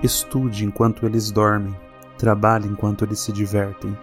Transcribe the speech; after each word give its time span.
Estude 0.00 0.64
enquanto 0.64 1.04
eles 1.04 1.28
dormem, 1.32 1.74
trabalhe 2.16 2.68
enquanto 2.68 3.04
eles 3.04 3.18
se 3.18 3.32
divertem, 3.32 3.98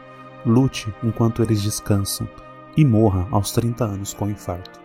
lute 0.45 0.93
enquanto 1.01 1.41
eles 1.41 1.61
descansam 1.61 2.27
e 2.75 2.83
morra 2.83 3.25
aos 3.31 3.54
30 3.54 3.86
anos 3.86 4.13
com 4.13 4.29
infarto. 4.29 4.77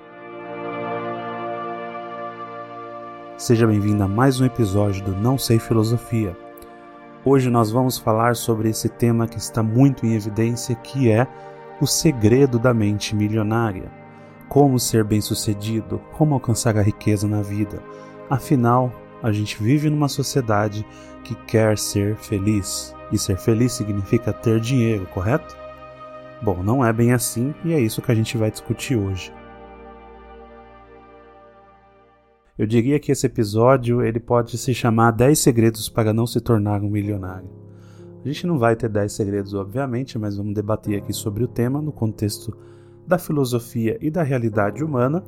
Seja 3.37 3.67
bem-vindo 3.67 4.05
a 4.05 4.07
mais 4.07 4.41
um 4.41 4.45
episódio 4.45 5.05
do 5.05 5.11
Não 5.11 5.37
Sei 5.37 5.59
Filosofia. 5.59 6.37
Hoje 7.25 7.51
nós 7.51 7.73
vamos 7.73 7.99
falar 7.99 8.37
sobre 8.37 8.69
esse 8.69 8.89
tema 8.89 9.27
que 9.27 9.39
está 9.39 9.65
muito 9.65 10.07
em 10.07 10.15
evidência, 10.15 10.77
que 10.77 11.11
é 11.11 11.27
o 11.81 11.89
segredo 11.89 12.57
da 12.57 12.73
mente 12.73 13.17
milionária. 13.17 13.91
Como 14.49 14.79
ser 14.79 15.03
bem-sucedido, 15.03 16.01
como 16.13 16.35
alcançar 16.35 16.79
a 16.79 16.83
riqueza 16.83 17.27
na 17.27 17.43
vida. 17.43 17.83
Afinal, 18.29 18.93
a 19.23 19.33
gente 19.33 19.63
vive 19.63 19.91
numa 19.91 20.09
sociedade 20.09 20.87
que 21.25 21.35
quer 21.47 21.77
ser 21.79 22.17
feliz. 22.17 22.95
E 23.13 23.19
ser 23.19 23.37
feliz 23.37 23.73
significa 23.73 24.33
ter 24.33 24.61
dinheiro, 24.61 25.07
correto? 25.07 25.57
Bom, 26.43 26.63
não 26.63 26.85
é 26.85 26.93
bem 26.93 27.13
assim 27.13 27.55
e 27.65 27.73
é 27.73 27.81
isso 27.81 28.01
que 28.01 28.11
a 28.11 28.15
gente 28.15 28.39
vai 28.39 28.51
discutir 28.51 28.97
hoje. 28.97 29.33
Eu 32.57 32.67
diria 32.67 33.01
que 33.01 33.11
esse 33.11 33.27
episódio 33.27 34.03
ele 34.03 34.21
pode 34.21 34.57
se 34.59 34.75
chamar 34.75 35.13
10 35.13 35.39
segredos 35.39 35.89
para 35.89 36.13
não 36.13 36.27
se 36.27 36.41
tornar 36.41 36.83
um 36.83 36.91
milionário. 36.91 37.49
A 38.23 38.29
gente 38.29 38.47
não 38.47 38.59
vai 38.59 38.77
ter 38.77 38.89
10 38.89 39.13
segredos, 39.13 39.55
obviamente, 39.55 40.19
mas 40.19 40.37
vamos 40.37 40.55
debater 40.55 40.99
aqui 40.99 41.13
sobre 41.13 41.43
o 41.43 41.49
tema 41.49 41.81
no 41.81 41.91
contexto 41.91 42.55
da 43.07 43.19
filosofia 43.19 43.97
e 44.01 44.11
da 44.11 44.23
realidade 44.23 44.85
humana 44.85 45.25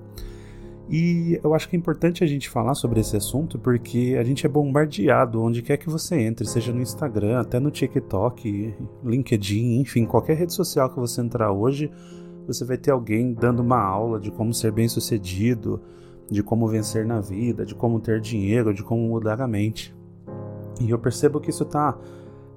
e 0.93 1.41
eu 1.43 1.55
acho 1.55 1.71
que 1.71 1.75
é 1.75 1.79
importante 1.79 2.23
a 2.23 2.27
gente 2.27 2.51
falar 2.51 2.75
sobre 2.75 3.01
esse 3.01 3.17
assunto 3.17 3.59
porque 3.59 4.15
a 4.21 4.23
gente 4.23 4.45
é 4.45 4.49
bombardeado 4.49 5.41
onde 5.41 5.63
quer 5.63 5.79
que 5.79 5.89
você 5.89 6.17
entre, 6.17 6.47
seja 6.47 6.71
no 6.71 6.83
Instagram, 6.83 7.41
até 7.41 7.59
no 7.59 7.71
TikTok, 7.71 8.75
LinkedIn, 9.03 9.81
enfim, 9.81 10.05
qualquer 10.05 10.37
rede 10.37 10.53
social 10.53 10.91
que 10.91 11.01
você 11.01 11.23
entrar 11.23 11.51
hoje, 11.51 11.91
você 12.47 12.63
vai 12.63 12.77
ter 12.77 12.91
alguém 12.91 13.33
dando 13.33 13.61
uma 13.61 13.81
aula 13.81 14.21
de 14.21 14.31
como 14.31 14.53
ser 14.53 14.71
bem 14.71 14.87
sucedido, 14.87 15.81
de 16.31 16.43
como 16.43 16.69
vencer 16.69 17.07
na 17.07 17.21
vida, 17.21 17.65
de 17.65 17.75
como 17.75 17.99
ter 17.99 18.21
dinheiro, 18.21 18.75
de 18.75 18.83
como 18.83 19.09
mudar 19.09 19.41
a 19.41 19.49
mente. 19.49 19.97
E 20.79 20.91
eu 20.91 20.99
percebo 20.99 21.41
que 21.41 21.49
isso 21.49 21.63
está 21.63 21.99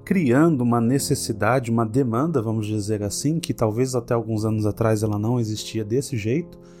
criando 0.04 0.60
uma 0.60 0.78
necessidade, 0.80 1.70
uma 1.70 1.86
demanda, 1.86 2.42
vamos 2.42 2.66
dizer 2.66 3.02
assim, 3.02 3.40
que 3.40 3.54
talvez 3.54 3.94
até 3.94 4.12
alguns 4.12 4.44
anos 4.44 4.66
atrás 4.66 5.02
ela 5.02 5.18
não 5.18 5.40
existia 5.40 5.82
desse 5.82 6.18
jeito 6.18 6.75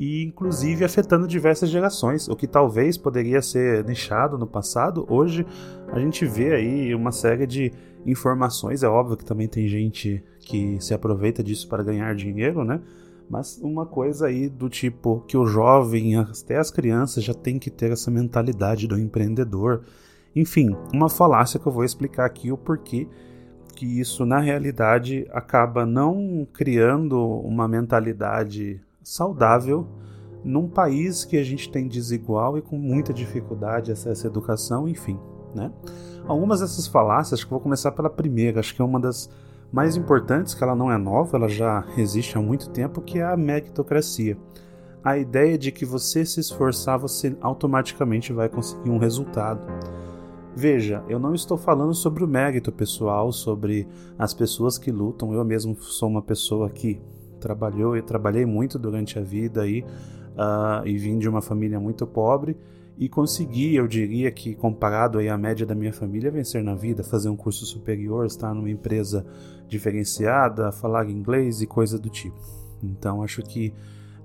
e 0.00 0.24
inclusive 0.24 0.82
afetando 0.82 1.28
diversas 1.28 1.68
gerações, 1.68 2.26
o 2.26 2.34
que 2.34 2.46
talvez 2.46 2.96
poderia 2.96 3.42
ser 3.42 3.84
nichado 3.84 4.38
no 4.38 4.46
passado, 4.46 5.04
hoje 5.06 5.46
a 5.92 6.00
gente 6.00 6.24
vê 6.24 6.54
aí 6.54 6.94
uma 6.94 7.12
série 7.12 7.46
de 7.46 7.70
informações, 8.06 8.82
é 8.82 8.88
óbvio 8.88 9.18
que 9.18 9.26
também 9.26 9.46
tem 9.46 9.68
gente 9.68 10.24
que 10.38 10.80
se 10.80 10.94
aproveita 10.94 11.44
disso 11.44 11.68
para 11.68 11.82
ganhar 11.82 12.14
dinheiro, 12.14 12.64
né? 12.64 12.80
Mas 13.28 13.58
uma 13.58 13.84
coisa 13.84 14.28
aí 14.28 14.48
do 14.48 14.70
tipo 14.70 15.20
que 15.28 15.36
o 15.36 15.44
jovem, 15.44 16.16
até 16.16 16.56
as 16.56 16.70
crianças 16.70 17.22
já 17.22 17.34
tem 17.34 17.58
que 17.58 17.68
ter 17.68 17.92
essa 17.92 18.10
mentalidade 18.10 18.88
do 18.88 18.98
empreendedor. 18.98 19.82
Enfim, 20.34 20.74
uma 20.94 21.10
falácia 21.10 21.60
que 21.60 21.66
eu 21.66 21.72
vou 21.72 21.84
explicar 21.84 22.24
aqui 22.24 22.50
o 22.50 22.56
porquê 22.56 23.06
que 23.76 24.00
isso 24.00 24.24
na 24.24 24.40
realidade 24.40 25.28
acaba 25.30 25.84
não 25.84 26.48
criando 26.54 27.22
uma 27.40 27.68
mentalidade 27.68 28.80
saudável 29.02 29.86
num 30.44 30.68
país 30.68 31.24
que 31.24 31.36
a 31.36 31.44
gente 31.44 31.70
tem 31.70 31.86
desigual 31.86 32.56
e 32.56 32.62
com 32.62 32.78
muita 32.78 33.12
dificuldade 33.12 33.92
acesso 33.92 34.26
à 34.26 34.30
educação, 34.30 34.88
enfim, 34.88 35.18
né? 35.54 35.70
Algumas 36.26 36.60
dessas 36.60 36.86
falácias, 36.86 37.40
acho 37.40 37.46
que 37.46 37.50
vou 37.50 37.60
começar 37.60 37.92
pela 37.92 38.08
primeira, 38.08 38.60
acho 38.60 38.74
que 38.74 38.80
é 38.80 38.84
uma 38.84 39.00
das 39.00 39.28
mais 39.72 39.96
importantes, 39.96 40.54
que 40.54 40.62
ela 40.64 40.74
não 40.74 40.90
é 40.90 40.98
nova, 40.98 41.36
ela 41.36 41.48
já 41.48 41.84
existe 41.96 42.36
há 42.36 42.40
muito 42.40 42.70
tempo, 42.70 43.00
que 43.00 43.18
é 43.18 43.24
a 43.24 43.36
meritocracia. 43.36 44.36
A 45.02 45.16
ideia 45.16 45.56
de 45.56 45.72
que 45.72 45.84
você 45.84 46.24
se 46.26 46.40
esforçar, 46.40 46.98
você 46.98 47.36
automaticamente 47.40 48.32
vai 48.32 48.48
conseguir 48.48 48.90
um 48.90 48.98
resultado. 48.98 49.66
Veja, 50.54 51.02
eu 51.08 51.18
não 51.18 51.34
estou 51.34 51.56
falando 51.56 51.94
sobre 51.94 52.24
o 52.24 52.28
mérito 52.28 52.72
pessoal, 52.72 53.32
sobre 53.32 53.88
as 54.18 54.34
pessoas 54.34 54.76
que 54.76 54.90
lutam. 54.90 55.32
Eu 55.32 55.44
mesmo 55.44 55.74
sou 55.76 56.08
uma 56.08 56.20
pessoa 56.20 56.68
que 56.68 57.00
trabalhou 57.40 57.96
e 57.96 58.02
trabalhei 58.02 58.46
muito 58.46 58.78
durante 58.78 59.18
a 59.18 59.22
vida 59.22 59.62
aí 59.62 59.82
uh, 59.82 60.86
e 60.86 60.96
vim 60.96 61.18
de 61.18 61.28
uma 61.28 61.40
família 61.40 61.80
muito 61.80 62.06
pobre 62.06 62.56
e 63.00 63.08
consegui, 63.08 63.76
eu 63.76 63.88
diria 63.88 64.30
que 64.30 64.54
comparado 64.54 65.18
aí 65.18 65.26
à 65.30 65.38
média 65.38 65.64
da 65.64 65.74
minha 65.74 65.90
família, 65.92 66.30
vencer 66.30 66.62
na 66.62 66.74
vida, 66.74 67.02
fazer 67.02 67.30
um 67.30 67.36
curso 67.36 67.64
superior, 67.64 68.26
estar 68.26 68.52
numa 68.52 68.68
empresa 68.68 69.24
diferenciada, 69.66 70.70
falar 70.70 71.08
inglês 71.08 71.62
e 71.62 71.66
coisa 71.66 71.98
do 71.98 72.10
tipo. 72.10 72.38
Então 72.82 73.22
acho 73.22 73.42
que 73.42 73.72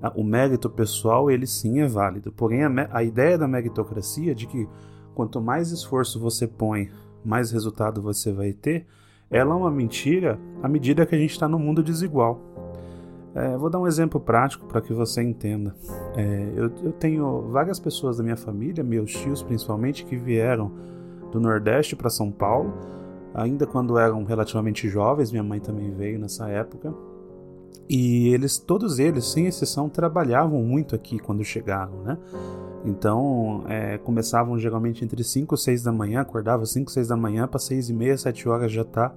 uh, 0.03 0.19
o 0.19 0.25
mérito 0.25 0.69
pessoal 0.69 1.31
ele 1.31 1.47
sim 1.47 1.79
é 1.79 1.87
válido. 1.87 2.33
Porém 2.33 2.65
a, 2.65 2.89
a 2.91 3.01
ideia 3.01 3.37
da 3.37 3.47
meritocracia 3.47 4.35
de 4.35 4.45
que 4.45 4.67
quanto 5.13 5.39
mais 5.39 5.71
esforço 5.71 6.19
você 6.19 6.45
põe, 6.45 6.89
mais 7.23 7.51
resultado 7.51 8.01
você 8.01 8.33
vai 8.33 8.51
ter, 8.51 8.85
ela 9.31 9.53
é 9.53 9.57
uma 9.57 9.71
mentira 9.71 10.37
à 10.61 10.67
medida 10.67 11.05
que 11.05 11.15
a 11.15 11.17
gente 11.17 11.31
está 11.31 11.47
no 11.47 11.57
mundo 11.57 11.81
desigual. 11.81 12.64
É, 13.35 13.57
vou 13.57 13.69
dar 13.69 13.79
um 13.79 13.85
exemplo 13.85 14.17
prático 14.17 14.65
para 14.65 14.79
que 14.79 14.93
você 14.93 15.21
entenda. 15.21 15.75
É, 16.15 16.53
eu, 16.55 16.71
eu, 16.81 16.93
tenho 16.93 17.41
várias 17.49 17.77
pessoas 17.81 18.15
da 18.15 18.23
minha 18.23 18.37
família, 18.37 18.81
meus 18.81 19.11
tios 19.11 19.43
principalmente, 19.43 20.05
que 20.05 20.15
vieram 20.15 20.71
do 21.33 21.39
Nordeste 21.39 21.97
para 21.97 22.09
São 22.09 22.31
Paulo, 22.31 22.73
ainda 23.33 23.67
quando 23.67 23.97
eram 23.99 24.23
relativamente 24.23 24.87
jovens. 24.87 25.33
Minha 25.33 25.43
mãe 25.43 25.59
também 25.59 25.91
veio 25.91 26.17
nessa 26.17 26.47
época. 26.47 26.93
E 27.89 28.29
eles, 28.29 28.57
todos 28.57 28.99
eles, 28.99 29.25
sem 29.25 29.47
exceção, 29.47 29.89
trabalhavam 29.89 30.63
muito 30.63 30.95
aqui 30.95 31.19
quando 31.19 31.43
chegaram, 31.43 32.01
né? 32.03 32.17
Então, 32.85 33.65
é, 33.67 33.97
começavam 33.97 34.57
geralmente 34.57 35.03
entre 35.03 35.23
5 35.23 35.55
e 35.55 35.57
6 35.57 35.83
da 35.83 35.91
manhã, 35.91 36.21
acordava 36.21 36.65
5, 36.65 36.89
6 36.89 37.09
da 37.09 37.17
manhã, 37.17 37.47
para 37.47 37.59
6 37.59 37.89
e 37.89 37.93
meia, 37.93 38.17
7 38.17 38.47
horas 38.47 38.71
já 38.71 38.85
tá 38.85 39.13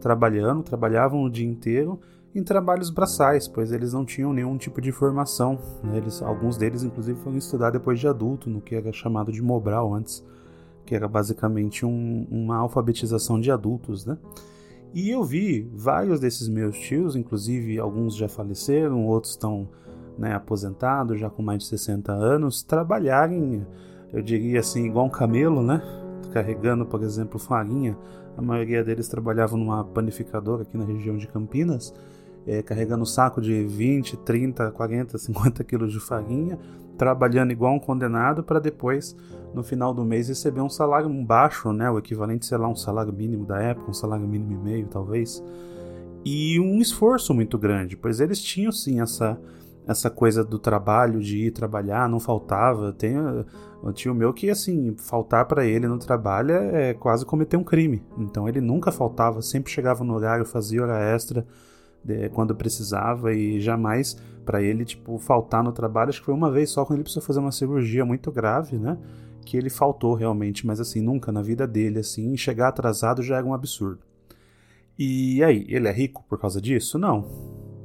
trabalhando, 0.00 0.62
trabalhavam 0.62 1.22
o 1.22 1.30
dia 1.30 1.48
inteiro 1.48 1.98
em 2.34 2.42
trabalhos 2.42 2.90
braçais, 2.90 3.46
pois 3.46 3.70
eles 3.70 3.92
não 3.92 4.04
tinham 4.04 4.32
nenhum 4.32 4.56
tipo 4.56 4.80
de 4.80 4.90
formação. 4.90 5.58
Né? 5.82 5.98
Eles, 5.98 6.20
alguns 6.20 6.56
deles, 6.56 6.82
inclusive, 6.82 7.18
foram 7.20 7.38
estudar 7.38 7.70
depois 7.70 8.00
de 8.00 8.08
adulto, 8.08 8.50
no 8.50 8.60
que 8.60 8.74
era 8.74 8.92
chamado 8.92 9.30
de 9.30 9.40
Mobral 9.40 9.94
antes, 9.94 10.24
que 10.84 10.94
era 10.94 11.06
basicamente 11.06 11.86
um, 11.86 12.26
uma 12.30 12.56
alfabetização 12.56 13.40
de 13.40 13.50
adultos. 13.50 14.04
Né? 14.04 14.18
E 14.92 15.10
eu 15.10 15.22
vi 15.22 15.70
vários 15.72 16.18
desses 16.18 16.48
meus 16.48 16.76
tios, 16.76 17.14
inclusive 17.14 17.78
alguns 17.78 18.16
já 18.16 18.28
faleceram, 18.28 19.06
outros 19.06 19.32
estão 19.32 19.68
né, 20.18 20.34
aposentados, 20.34 21.20
já 21.20 21.30
com 21.30 21.42
mais 21.42 21.60
de 21.60 21.66
60 21.66 22.12
anos, 22.12 22.62
trabalharem, 22.62 23.66
eu 24.12 24.22
diria 24.22 24.60
assim, 24.60 24.86
igual 24.86 25.06
um 25.06 25.10
camelo, 25.10 25.62
né? 25.62 25.82
carregando, 26.32 26.84
por 26.84 27.02
exemplo, 27.04 27.38
farinha. 27.38 27.96
A 28.36 28.42
maioria 28.42 28.82
deles 28.82 29.06
trabalhavam 29.06 29.56
numa 29.56 29.84
panificadora 29.84 30.62
aqui 30.62 30.76
na 30.76 30.84
região 30.84 31.16
de 31.16 31.28
Campinas 31.28 31.94
é, 32.46 32.62
carregando 32.62 33.02
um 33.02 33.06
saco 33.06 33.40
de 33.40 33.64
20, 33.64 34.16
30, 34.18 34.70
40, 34.70 35.18
50 35.18 35.64
quilos 35.64 35.92
de 35.92 36.00
farinha, 36.00 36.58
trabalhando 36.96 37.50
igual 37.50 37.74
um 37.74 37.78
condenado 37.78 38.42
para 38.42 38.58
depois, 38.58 39.16
no 39.52 39.62
final 39.62 39.92
do 39.92 40.04
mês, 40.04 40.28
receber 40.28 40.60
um 40.60 40.68
salário 40.68 41.08
baixo, 41.24 41.72
né, 41.72 41.90
o 41.90 41.98
equivalente, 41.98 42.46
sei 42.46 42.58
lá, 42.58 42.68
um 42.68 42.76
salário 42.76 43.12
mínimo 43.12 43.44
da 43.44 43.60
época, 43.60 43.90
um 43.90 43.94
salário 43.94 44.26
mínimo 44.26 44.52
e 44.52 44.56
meio, 44.56 44.86
talvez, 44.86 45.42
e 46.24 46.58
um 46.60 46.80
esforço 46.80 47.34
muito 47.34 47.58
grande, 47.58 47.96
pois 47.96 48.20
eles 48.20 48.40
tinham 48.40 48.72
sim 48.72 49.00
essa 49.00 49.38
essa 49.86 50.08
coisa 50.08 50.42
do 50.42 50.58
trabalho, 50.58 51.20
de 51.20 51.46
ir 51.46 51.50
trabalhar, 51.50 52.08
não 52.08 52.18
faltava. 52.18 52.92
Tem 52.92 53.14
o 53.82 53.92
tio 53.92 54.14
meu 54.14 54.32
que, 54.32 54.48
assim, 54.48 54.96
faltar 54.96 55.44
para 55.44 55.66
ele 55.66 55.86
no 55.86 55.98
trabalho 55.98 56.52
é 56.52 56.94
quase 56.94 57.26
cometer 57.26 57.56
um 57.56 57.62
crime. 57.64 58.02
Então 58.16 58.48
ele 58.48 58.60
nunca 58.60 58.90
faltava, 58.90 59.42
sempre 59.42 59.70
chegava 59.70 60.02
no 60.02 60.14
horário, 60.14 60.46
fazia 60.46 60.82
hora 60.82 60.98
extra 60.98 61.46
quando 62.32 62.54
precisava 62.54 63.32
e 63.32 63.60
jamais 63.60 64.16
para 64.44 64.62
ele 64.62 64.84
tipo 64.84 65.18
faltar 65.18 65.62
no 65.62 65.72
trabalho. 65.72 66.10
Acho 66.10 66.20
que 66.20 66.26
foi 66.26 66.34
uma 66.34 66.50
vez 66.50 66.70
só 66.70 66.84
quando 66.84 66.98
ele 66.98 67.04
precisou 67.04 67.22
fazer 67.22 67.40
uma 67.40 67.52
cirurgia 67.52 68.04
muito 68.04 68.30
grave, 68.30 68.76
né? 68.76 68.98
Que 69.44 69.56
ele 69.56 69.70
faltou 69.70 70.14
realmente, 70.14 70.66
mas 70.66 70.80
assim 70.80 71.00
nunca 71.00 71.32
na 71.32 71.42
vida 71.42 71.66
dele 71.66 71.98
assim 71.98 72.36
chegar 72.36 72.68
atrasado 72.68 73.22
já 73.22 73.36
era 73.36 73.46
um 73.46 73.54
absurdo. 73.54 74.00
E 74.98 75.42
aí, 75.42 75.66
ele 75.68 75.88
é 75.88 75.92
rico 75.92 76.24
por 76.28 76.38
causa 76.38 76.60
disso? 76.60 76.98
Não. 76.98 77.26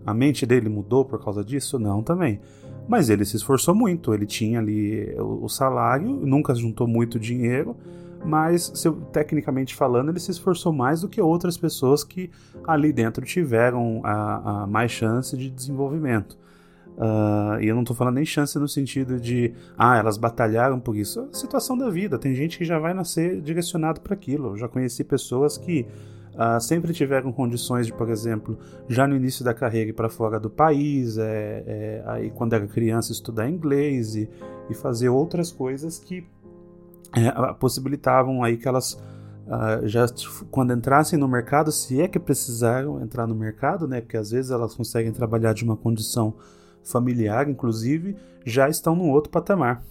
A 0.06 0.13
mente 0.13 0.45
dele 0.45 0.69
mudou 0.69 1.04
por 1.04 1.24
causa 1.24 1.44
disso? 1.44 1.80
Não, 1.80 2.04
também. 2.04 2.39
Mas 2.88 3.10
ele 3.10 3.25
se 3.25 3.36
esforçou 3.36 3.75
muito, 3.75 4.13
ele 4.13 4.25
tinha 4.25 4.60
ali 4.60 5.15
o 5.19 5.48
salário, 5.48 6.10
nunca 6.10 6.56
juntou 6.56 6.88
muito 6.88 7.19
dinheiro, 7.19 7.75
mas 8.24 8.71
tecnicamente 9.12 9.75
falando, 9.75 10.10
ele 10.10 10.19
se 10.19 10.31
esforçou 10.31 10.74
mais 10.74 11.01
do 11.01 11.07
que 11.07 11.21
outras 11.21 11.57
pessoas 11.57 12.04
que 12.04 12.30
ali 12.68 12.92
dentro 12.92 13.25
tiveram 13.25 14.01
a, 14.04 14.63
a 14.63 14.68
mais 14.68 14.92
chance 14.92 15.36
de 15.38 15.50
desenvolvimento. 15.50 16.38
Uh, 17.00 17.62
e 17.62 17.68
eu 17.69 17.75
não 17.75 17.83
estou 17.83 17.95
falando 17.95 18.16
nem 18.16 18.25
chance 18.25 18.60
no 18.60 18.68
sentido 18.68 19.21
de, 19.21 19.54
ah, 19.77 19.98
elas 19.98 20.18
batalharam 20.18 20.81
por 20.81 20.98
isso. 20.98 21.21
É 21.21 21.24
a 21.24 21.33
situação 21.33 21.77
da 21.77 21.89
vida. 21.89 22.19
Tem 22.19 22.36
gente 22.36 22.57
que 22.57 22.66
já 22.66 22.77
vai 22.77 22.94
nascer 22.94 23.39
direcionado 23.39 24.01
para 24.01 24.13
aquilo. 24.13 24.50
Eu 24.50 24.57
já 24.57 24.68
conheci 24.68 25.06
pessoas 25.06 25.57
que 25.57 25.88
uh, 26.33 26.60
sempre 26.60 26.92
tiveram 26.92 27.31
condições 27.31 27.88
de, 27.88 27.94
por 27.94 28.10
exemplo, 28.10 28.60
já 28.89 29.07
no 29.07 29.15
início 29.15 29.45
da 29.45 29.54
carreira 29.54 29.92
ir 29.92 29.94
para 29.94 30.10
fora 30.10 30.38
do 30.42 30.50
país, 30.50 31.18
é, 31.18 31.63
é, 31.65 32.04
aí 32.06 32.31
quando 32.31 32.51
era 32.51 32.68
criança 32.68 33.13
estudar 33.13 33.50
inglês 33.50 34.15
e, 34.15 34.30
e 34.69 34.74
fazer 34.74 35.07
outras 35.07 35.54
coisas 35.54 36.00
que 36.00 36.27
é, 37.15 37.53
possibilitavam 37.53 38.44
aí 38.44 38.57
que 38.57 38.67
elas 38.67 38.97
Uh, 39.50 39.88
já 39.88 40.06
quando 40.51 40.71
entrassem 40.73 41.17
no 41.17 41.27
mercado, 41.27 41.71
se 41.71 42.00
é 42.00 42.07
que 42.07 42.19
precisaram 42.19 43.01
entrar 43.01 43.25
no 43.25 43.33
mercado, 43.33 43.88
né? 43.88 44.00
Porque 44.00 44.15
às 44.15 44.29
vezes 44.29 44.51
elas 44.51 44.75
conseguem 44.75 45.11
trabalhar 45.11 45.53
de 45.53 45.63
uma 45.63 45.75
condição 45.75 46.35
familiar, 46.83 47.50
inclusive, 47.50 48.15
já 48.45 48.69
estão 48.69 48.95
num 48.95 49.09
outro 49.09 49.31
patamar. 49.31 49.83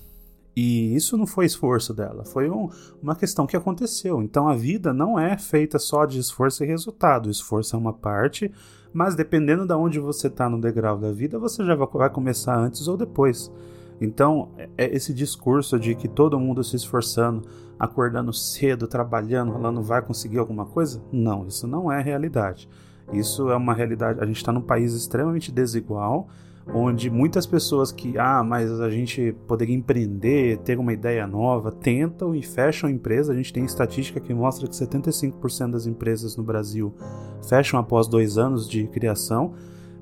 E 0.55 0.95
isso 0.95 1.17
não 1.17 1.27
foi 1.27 1.47
esforço 1.47 1.95
dela, 1.95 2.25
foi 2.25 2.51
um, 2.51 2.69
uma 3.03 3.15
questão 3.15 3.47
que 3.47 3.57
aconteceu. 3.57 4.23
Então 4.23 4.49
a 4.49 4.55
vida 4.55 4.93
não 4.93 5.19
é 5.19 5.37
feita 5.37 5.79
só 5.79 6.05
de 6.05 6.19
esforço 6.19 6.63
e 6.63 6.67
resultado. 6.67 7.31
Esforço 7.31 7.75
é 7.77 7.79
uma 7.79 7.93
parte, 7.93 8.53
mas 8.93 9.15
dependendo 9.15 9.67
de 9.67 9.75
onde 9.75 10.01
você 10.01 10.27
está 10.29 10.49
no 10.49 10.61
degrau 10.61 10.99
da 10.99 11.13
vida, 11.13 11.39
você 11.39 11.65
já 11.65 11.75
vai 11.75 12.11
começar 12.11 12.57
antes 12.57 12.87
ou 12.89 12.97
depois. 12.97 13.53
Então, 14.01 14.51
é, 14.57 14.69
é 14.77 14.95
esse 14.95 15.13
discurso 15.13 15.79
de 15.79 15.95
que 15.95 16.09
todo 16.09 16.39
mundo 16.39 16.63
se 16.63 16.77
esforçando, 16.77 17.49
acordando 17.79 18.33
cedo, 18.33 18.87
trabalhando, 18.87 19.53
falando 19.53 19.83
vai 19.83 20.03
conseguir 20.03 20.39
alguma 20.39 20.67
coisa, 20.67 21.03
não, 21.13 21.47
isso 21.47 21.67
não 21.67 21.91
é 21.91 22.01
realidade. 22.01 22.69
Isso 23.13 23.51
é 23.51 23.57
uma 23.57 23.73
realidade. 23.73 24.21
A 24.21 24.27
gente 24.27 24.37
está 24.37 24.53
num 24.53 24.61
país 24.61 24.93
extremamente 24.93 25.51
desigual 25.51 26.29
onde 26.73 27.11
muitas 27.11 27.47
pessoas 27.47 27.91
que, 27.91 28.19
ah, 28.19 28.43
mas 28.43 28.81
a 28.81 28.91
gente 28.91 29.35
poderia 29.47 29.75
empreender, 29.75 30.59
ter 30.59 30.79
uma 30.79 30.93
ideia 30.93 31.27
nova, 31.27 31.73
tentam 31.73 32.35
e 32.35 32.43
fecham 32.43 32.89
a 32.89 32.93
empresa. 32.93 33.33
A 33.33 33.37
gente 33.37 33.53
tem 33.53 33.65
estatística 33.65 34.21
que 34.21 34.35
mostra 34.35 34.69
que 34.69 34.75
75% 34.75 35.71
das 35.71 35.87
empresas 35.87 36.37
no 36.37 36.43
Brasil 36.43 36.95
fecham 37.49 37.79
após 37.81 38.07
dois 38.07 38.37
anos 38.37 38.69
de 38.69 38.87
criação. 38.89 39.55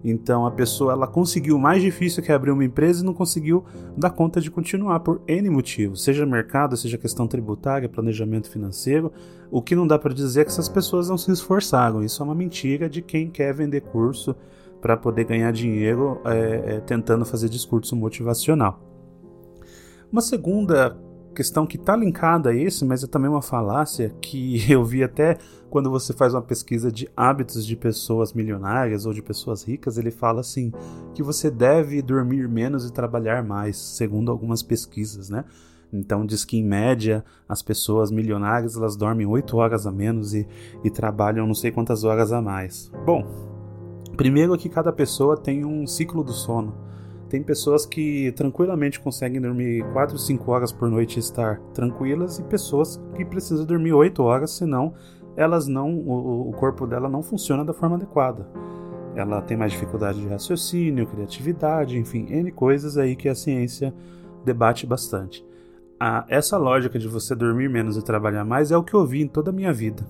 Então 0.04 0.46
a 0.46 0.50
pessoa 0.50 0.93
ela 0.93 1.06
conseguiu 1.06 1.56
o 1.56 1.58
mais 1.58 1.82
difícil 1.82 2.22
que 2.22 2.31
é 2.31 2.34
abrir 2.34 2.50
uma 2.50 2.64
empresa 2.64 3.02
e 3.02 3.06
não 3.06 3.14
conseguiu 3.14 3.64
dar 3.96 4.10
conta 4.10 4.40
de 4.40 4.50
continuar 4.50 5.00
por 5.00 5.20
N 5.26 5.50
motivos, 5.50 6.04
seja 6.04 6.25
mercado, 6.25 6.76
seja 6.76 6.96
questão 6.96 7.26
tributária, 7.26 7.88
planejamento 7.88 8.50
financeiro. 8.50 9.12
O 9.50 9.60
que 9.60 9.75
não 9.75 9.87
dá 9.87 9.98
para 9.98 10.14
dizer 10.14 10.43
é 10.43 10.44
que 10.44 10.50
essas 10.50 10.69
pessoas 10.69 11.08
não 11.08 11.19
se 11.19 11.31
esforçaram. 11.31 12.02
Isso 12.02 12.22
é 12.22 12.25
uma 12.25 12.34
mentira 12.34 12.88
de 12.88 13.02
quem 13.02 13.31
quer 13.31 13.52
vender 13.54 13.81
curso 13.81 14.34
para 14.81 14.96
poder 14.96 15.25
ganhar 15.25 15.52
dinheiro 15.52 16.20
é, 16.25 16.76
é, 16.76 16.81
tentando 16.81 17.25
fazer 17.25 17.48
discurso 17.48 17.96
motivacional. 17.96 18.81
Uma 20.12 20.20
segunda 20.20 20.96
questão 21.36 21.66
que 21.66 21.76
está 21.76 21.94
linkada 21.94 22.50
a 22.50 22.54
esse, 22.54 22.84
mas 22.84 23.04
é 23.04 23.06
também 23.06 23.30
uma 23.30 23.42
falácia 23.42 24.14
que 24.20 24.60
eu 24.72 24.84
vi 24.84 25.04
até 25.04 25.38
quando 25.70 25.90
você 25.90 26.12
faz 26.12 26.34
uma 26.34 26.42
pesquisa 26.42 26.90
de 26.90 27.08
hábitos 27.16 27.66
de 27.66 27.76
pessoas 27.76 28.32
milionárias 28.32 29.04
ou 29.06 29.12
de 29.12 29.22
pessoas 29.22 29.62
ricas, 29.62 29.98
ele 29.98 30.10
fala 30.10 30.40
assim 30.40 30.72
que 31.14 31.22
você 31.22 31.50
deve 31.50 32.00
dormir 32.02 32.48
menos 32.48 32.86
e 32.88 32.92
trabalhar 32.92 33.44
mais, 33.44 33.76
segundo 33.76 34.30
algumas 34.30 34.62
pesquisas, 34.62 35.28
né? 35.28 35.44
Então 35.92 36.26
diz 36.26 36.44
que 36.44 36.56
em 36.56 36.64
média 36.64 37.24
as 37.48 37.62
pessoas 37.62 38.10
milionárias 38.10 38.76
elas 38.76 38.96
dormem 38.96 39.26
8 39.26 39.56
horas 39.56 39.86
a 39.86 39.92
menos 39.92 40.34
e, 40.34 40.46
e 40.82 40.90
trabalham 40.90 41.46
não 41.46 41.54
sei 41.54 41.70
quantas 41.70 42.02
horas 42.02 42.32
a 42.32 42.42
mais. 42.42 42.90
Bom, 43.04 43.24
Primeiro 44.16 44.54
é 44.54 44.58
que 44.58 44.70
cada 44.70 44.90
pessoa 44.92 45.36
tem 45.36 45.62
um 45.64 45.86
ciclo 45.86 46.24
do 46.24 46.32
sono. 46.32 46.74
Tem 47.28 47.43
pessoas 47.43 47.84
que 47.84 48.32
tranquilamente 48.32 49.00
conseguem 49.00 49.40
dormir 49.40 49.84
4, 49.93 50.17
5 50.17 50.50
horas 50.50 50.73
por 50.73 50.88
noite 50.88 51.17
e 51.17 51.20
estar 51.20 51.58
tranquilas, 51.75 52.38
e 52.38 52.44
pessoas 52.44 53.00
que 53.14 53.25
precisam 53.25 53.67
dormir 53.67 53.93
8 53.93 54.23
horas, 54.23 54.52
senão 54.52 54.94
elas 55.37 55.67
não, 55.67 55.94
o, 55.94 56.50
o 56.50 56.52
corpo 56.52 56.87
dela 56.87 57.08
não 57.08 57.23
funciona 57.23 57.64
da 57.64 57.75
forma 57.75 57.96
adequada. 57.96 58.49
Ela 59.14 59.40
tem 59.43 59.56
mais 59.56 59.73
dificuldade 59.73 60.20
de 60.20 60.28
raciocínio, 60.28 61.06
criatividade, 61.06 61.99
enfim, 61.99 62.26
N 62.31 62.50
coisas 62.52 62.96
aí 62.96 63.17
que 63.17 63.29
a 63.29 63.34
ciência 63.34 63.93
debate 64.44 64.87
bastante. 64.87 65.44
Ah, 65.99 66.25
essa 66.29 66.58
lógica 66.58 66.99
de 66.99 67.08
você 67.08 67.34
dormir 67.34 67.70
menos 67.70 67.96
e 67.96 68.05
trabalhar 68.05 68.44
mais 68.44 68.70
é 68.70 68.76
o 68.76 68.84
que 68.84 68.94
eu 68.94 69.06
vi 69.06 69.22
em 69.22 69.26
toda 69.26 69.50
a 69.50 69.52
minha 69.52 69.72
vida. 69.72 70.06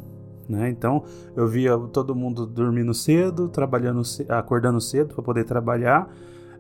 Né? 0.49 0.69
Então 0.69 1.05
eu 1.37 1.47
via 1.47 1.77
todo 1.93 2.15
mundo 2.15 2.47
dormindo 2.47 2.93
cedo, 2.93 3.49
trabalhando, 3.49 4.03
acordando 4.29 4.81
cedo 4.81 5.15
para 5.15 5.23
poder 5.23 5.45
trabalhar, 5.45 6.09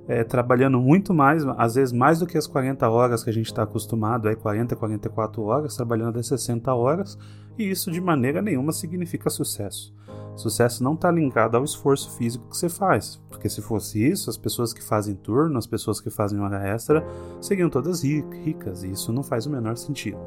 é, 0.08 0.22
trabalhando 0.22 0.80
muito 0.80 1.12
mais, 1.12 1.44
às 1.56 1.74
vezes 1.74 1.92
mais 1.92 2.20
do 2.20 2.26
que 2.26 2.38
as 2.38 2.46
40 2.46 2.88
horas 2.88 3.24
que 3.24 3.30
a 3.30 3.32
gente 3.32 3.46
está 3.46 3.62
acostumado, 3.62 4.28
aí 4.28 4.36
40, 4.36 4.76
44 4.76 5.42
horas, 5.42 5.76
trabalhando 5.76 6.10
até 6.10 6.22
60 6.22 6.72
horas, 6.74 7.18
e 7.58 7.68
isso 7.68 7.90
de 7.90 8.00
maneira 8.00 8.40
nenhuma 8.40 8.72
significa 8.72 9.30
sucesso. 9.30 9.94
Sucesso 10.36 10.84
não 10.84 10.92
está 10.92 11.10
linkado 11.10 11.56
ao 11.56 11.64
esforço 11.64 12.10
físico 12.18 12.48
que 12.50 12.56
você 12.56 12.68
faz, 12.68 13.20
porque 13.30 13.48
se 13.48 13.62
fosse 13.62 14.06
isso, 14.06 14.28
as 14.28 14.36
pessoas 14.36 14.72
que 14.72 14.82
fazem 14.82 15.14
turno, 15.14 15.58
as 15.58 15.66
pessoas 15.66 16.00
que 16.00 16.10
fazem 16.10 16.38
hora 16.40 16.62
extra, 16.68 17.04
seriam 17.40 17.70
todas 17.70 18.02
ricas, 18.02 18.84
e 18.84 18.90
isso 18.90 19.12
não 19.12 19.22
faz 19.22 19.46
o 19.46 19.50
menor 19.50 19.76
sentido. 19.76 20.18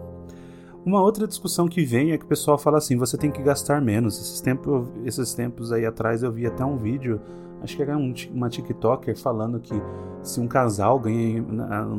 Uma 0.86 1.02
outra 1.02 1.28
discussão 1.28 1.68
que 1.68 1.86
vem 1.86 2.12
é 2.12 2.18
que 2.18 2.26
o 2.26 2.28
pessoal 2.28 2.58
fala 2.58 2.78
assim: 2.78 2.98
você 2.98 3.18
tem 3.18 3.30
que 3.30 3.44
gastar 3.44 3.82
menos. 3.82 4.20
Esses 4.20 4.42
tempos, 4.42 4.88
esses 5.06 5.34
tempos 5.34 5.72
aí 5.72 5.86
atrás 5.86 6.24
eu 6.24 6.32
vi 6.32 6.48
até 6.48 6.64
um 6.64 6.78
vídeo, 6.78 7.22
acho 7.62 7.76
que 7.76 7.82
era 7.82 7.98
um, 7.98 8.14
uma 8.34 8.50
TikToker 8.50 9.18
falando 9.18 9.60
que 9.60 9.74
se 10.22 10.40
um 10.40 10.48
casal 10.48 11.00
ganha 11.00 11.44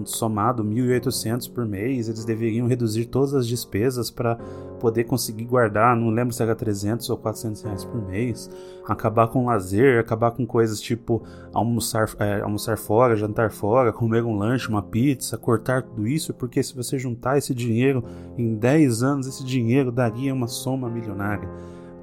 somado 0.05 0.63
1.800 0.63 1.53
por 1.53 1.65
mês, 1.65 2.09
eles 2.09 2.25
deveriam 2.25 2.67
reduzir 2.67 3.07
todas 3.07 3.35
as 3.35 3.47
despesas 3.47 4.11
para 4.11 4.37
poder 4.79 5.05
conseguir 5.05 5.45
guardar, 5.45 5.97
não 5.97 6.11
lembro 6.11 6.35
se 6.35 6.43
era 6.43 6.55
300 6.55 7.09
ou 7.11 7.17
400 7.17 7.63
reais 7.63 7.85
por 7.85 8.01
mês, 8.07 8.51
acabar 8.87 9.29
com 9.29 9.47
lazer, 9.47 10.01
acabar 10.01 10.31
com 10.31 10.47
coisas 10.47 10.81
tipo 10.81 11.23
almoçar, 11.53 12.09
é, 12.19 12.41
almoçar 12.41 12.77
fora, 12.77 13.17
jantar 13.17 13.51
fora, 13.51 13.93
comer 13.93 14.25
um 14.25 14.37
lanche, 14.37 14.69
uma 14.69 14.83
pizza, 14.83 15.37
cortar 15.37 15.83
tudo 15.83 16.07
isso, 16.07 16.35
porque 16.35 16.63
se 16.63 16.75
você 16.75 16.99
juntar 16.99 17.39
esse 17.39 17.55
dinheiro 17.55 18.05
em 18.37 18.55
10 18.55 19.03
anos, 19.03 19.27
esse 19.27 19.45
dinheiro 19.45 19.91
daria 19.91 20.33
uma 20.33 20.49
soma 20.49 20.89
milionária 20.89 21.49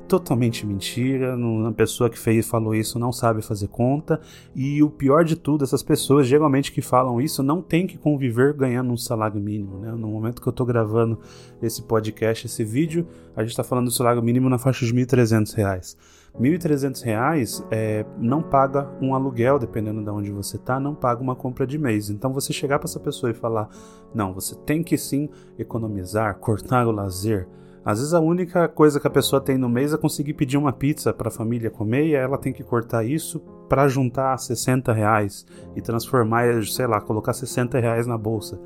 totalmente 0.07 0.65
mentira. 0.65 1.37
A 1.67 1.71
pessoa 1.71 2.09
que 2.09 2.17
fez 2.17 2.47
falou 2.47 2.73
isso 2.73 2.97
não 2.97 3.11
sabe 3.11 3.41
fazer 3.41 3.67
conta. 3.67 4.19
E 4.55 4.81
o 4.81 4.89
pior 4.89 5.23
de 5.23 5.35
tudo, 5.35 5.63
essas 5.63 5.83
pessoas 5.83 6.25
geralmente 6.25 6.71
que 6.71 6.81
falam 6.81 7.21
isso 7.21 7.43
não 7.43 7.61
tem 7.61 7.85
que 7.85 7.97
conviver 7.97 8.53
ganhando 8.53 8.91
um 8.91 8.97
salário 8.97 9.39
mínimo. 9.39 9.79
Né? 9.79 9.91
No 9.91 10.07
momento 10.07 10.41
que 10.41 10.47
eu 10.47 10.51
estou 10.51 10.65
gravando 10.65 11.19
esse 11.61 11.81
podcast, 11.83 12.47
esse 12.47 12.63
vídeo, 12.63 13.05
a 13.35 13.41
gente 13.41 13.51
está 13.51 13.63
falando 13.63 13.85
do 13.85 13.91
salário 13.91 14.23
mínimo 14.23 14.49
na 14.49 14.57
faixa 14.57 14.85
de 14.85 14.93
R$ 14.93 15.05
1.300. 15.05 15.95
R$ 16.39 16.57
1.300 16.57 17.65
é, 17.71 18.05
não 18.17 18.41
paga 18.41 18.89
um 19.01 19.15
aluguel, 19.15 19.57
dependendo 19.57 20.03
de 20.03 20.09
onde 20.09 20.31
você 20.31 20.55
está, 20.55 20.79
não 20.79 20.93
paga 20.93 21.21
uma 21.21 21.35
compra 21.35 21.65
de 21.65 21.77
mês. 21.77 22.09
Então 22.09 22.31
você 22.31 22.53
chegar 22.53 22.79
para 22.79 22.87
essa 22.87 22.99
pessoa 22.99 23.31
e 23.31 23.33
falar: 23.33 23.69
não, 24.13 24.33
você 24.33 24.55
tem 24.55 24.83
que 24.83 24.97
sim 24.97 25.29
economizar, 25.57 26.37
cortar 26.37 26.87
o 26.87 26.91
lazer 26.91 27.47
às 27.87 27.99
vezes 27.99 28.13
a 28.13 28.19
única 28.19 28.67
coisa 28.67 28.99
que 28.99 29.07
a 29.07 29.09
pessoa 29.09 29.39
tem 29.39 29.57
no 29.57 29.69
mês 29.69 29.93
é 29.93 29.97
conseguir 29.97 30.33
pedir 30.33 30.57
uma 30.57 30.73
pizza 30.73 31.13
para 31.13 31.29
a 31.29 31.31
família 31.31 31.69
comer 31.69 32.07
e 32.07 32.15
ela 32.15 32.37
tem 32.37 32.51
que 32.51 32.61
cortar 32.61 33.05
isso 33.05 33.39
para 33.69 33.87
juntar 33.87 34.37
60 34.37 34.91
reais 34.91 35.45
e 35.73 35.81
transformar, 35.81 36.61
sei 36.65 36.85
lá, 36.85 36.99
colocar 36.99 37.31
60 37.31 37.79
reais 37.79 38.05
na 38.05 38.17
bolsa. 38.17 38.59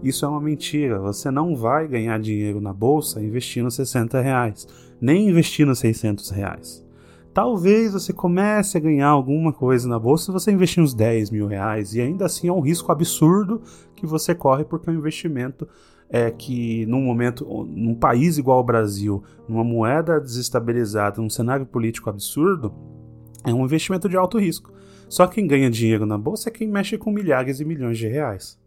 Isso 0.00 0.24
é 0.24 0.28
uma 0.28 0.40
mentira. 0.40 1.00
Você 1.00 1.28
não 1.28 1.56
vai 1.56 1.88
ganhar 1.88 2.20
dinheiro 2.20 2.60
na 2.60 2.72
bolsa 2.72 3.20
investindo 3.20 3.68
60 3.68 4.20
reais, 4.20 4.68
nem 5.00 5.28
investindo 5.28 5.74
600 5.74 6.30
reais. 6.30 6.86
Talvez 7.34 7.94
você 7.94 8.12
comece 8.12 8.76
a 8.76 8.80
ganhar 8.80 9.08
alguma 9.08 9.52
coisa 9.52 9.88
na 9.88 9.98
bolsa 9.98 10.26
se 10.26 10.30
você 10.30 10.52
investir 10.52 10.80
uns 10.80 10.94
10 10.94 11.32
mil 11.32 11.48
reais, 11.48 11.94
e 11.94 12.00
ainda 12.00 12.26
assim 12.26 12.46
é 12.46 12.52
um 12.52 12.60
risco 12.60 12.92
absurdo 12.92 13.60
que 13.96 14.06
você 14.06 14.36
corre 14.36 14.64
porque 14.64 14.88
é 14.88 14.92
um 14.92 14.96
investimento 14.96 15.66
é 16.10 16.30
que 16.30 16.86
num 16.86 17.02
momento, 17.02 17.44
num 17.68 17.94
país 17.94 18.38
igual 18.38 18.58
ao 18.58 18.64
Brasil, 18.64 19.22
numa 19.48 19.64
moeda 19.64 20.20
desestabilizada, 20.20 21.20
num 21.20 21.28
cenário 21.30 21.66
político 21.66 22.08
absurdo, 22.08 22.72
é 23.44 23.52
um 23.52 23.64
investimento 23.64 24.08
de 24.08 24.16
alto 24.16 24.38
risco. 24.38 24.72
Só 25.08 25.26
quem 25.26 25.46
ganha 25.46 25.70
dinheiro 25.70 26.04
na 26.04 26.18
bolsa 26.18 26.48
é 26.48 26.52
quem 26.52 26.68
mexe 26.68 26.98
com 26.98 27.10
milhares 27.10 27.60
e 27.60 27.64
milhões 27.64 27.98
de 27.98 28.06
reais. 28.06 28.58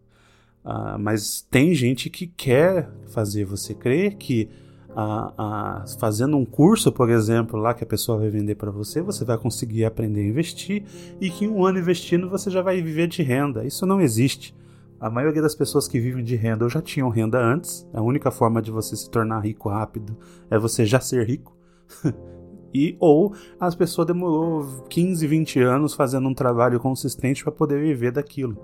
Ah, 0.64 0.98
mas 0.98 1.42
tem 1.50 1.74
gente 1.74 2.10
que 2.10 2.28
quer 2.28 2.90
fazer 3.08 3.46
você 3.46 3.74
crer 3.74 4.16
que 4.16 4.50
ah, 4.96 5.34
ah, 5.38 5.86
fazendo 6.00 6.36
um 6.38 6.46
curso, 6.46 6.92
por 6.92 7.10
exemplo, 7.10 7.60
lá 7.60 7.74
que 7.74 7.84
a 7.84 7.88
pessoa 7.88 8.18
vai 8.20 8.30
vender 8.30 8.56
para 8.56 8.70
você, 8.70 9.02
você 9.02 9.24
vai 9.24 9.38
conseguir 9.38 9.86
aprender 9.86 10.22
a 10.22 10.26
investir 10.26 10.84
e 11.20 11.30
que 11.30 11.46
em 11.46 11.48
um 11.48 11.66
ano 11.66 11.80
investindo 11.80 12.30
você 12.30 12.52
já 12.52 12.62
vai 12.62 12.82
viver 12.82 13.08
de 13.08 13.24
renda. 13.24 13.66
Isso 13.66 13.86
não 13.86 14.02
existe. 14.02 14.56
A 15.02 15.10
maioria 15.10 15.42
das 15.42 15.56
pessoas 15.56 15.88
que 15.88 16.00
vivem 16.00 16.24
de 16.24 16.36
renda 16.36 16.64
ou 16.64 16.70
já 16.70 16.80
tinham 16.80 17.10
renda 17.10 17.44
antes. 17.44 17.90
A 17.92 18.04
única 18.04 18.30
forma 18.30 18.62
de 18.62 18.70
você 18.70 18.96
se 18.96 19.10
tornar 19.10 19.40
rico 19.40 19.68
rápido 19.68 20.16
é 20.48 20.60
você 20.60 20.86
já 20.86 21.00
ser 21.00 21.28
rico. 21.28 21.58
E 22.74 22.96
ou 23.02 23.34
as 23.60 23.76
pessoas 23.76 24.08
demorou 24.08 24.86
15, 24.90 25.28
20 25.28 25.60
anos 25.60 25.94
fazendo 25.94 26.26
um 26.30 26.34
trabalho 26.34 26.80
consistente 26.80 27.44
para 27.44 27.52
poder 27.52 27.82
viver 27.82 28.14
daquilo. 28.14 28.58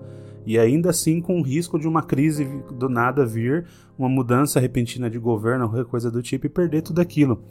E 0.46 0.58
ainda 0.58 0.88
assim 0.88 1.20
com 1.20 1.38
o 1.38 1.42
risco 1.42 1.78
de 1.78 1.86
uma 1.86 2.02
crise 2.02 2.46
do 2.72 2.88
nada 2.88 3.26
vir, 3.26 3.66
uma 3.98 4.08
mudança 4.08 4.58
repentina 4.58 5.10
de 5.10 5.18
governo, 5.18 5.68
qualquer 5.68 5.84
coisa 5.84 6.10
do 6.10 6.22
tipo 6.22 6.46
e 6.46 6.48
perder 6.48 6.80
tudo 6.80 7.02
aquilo. 7.02 7.44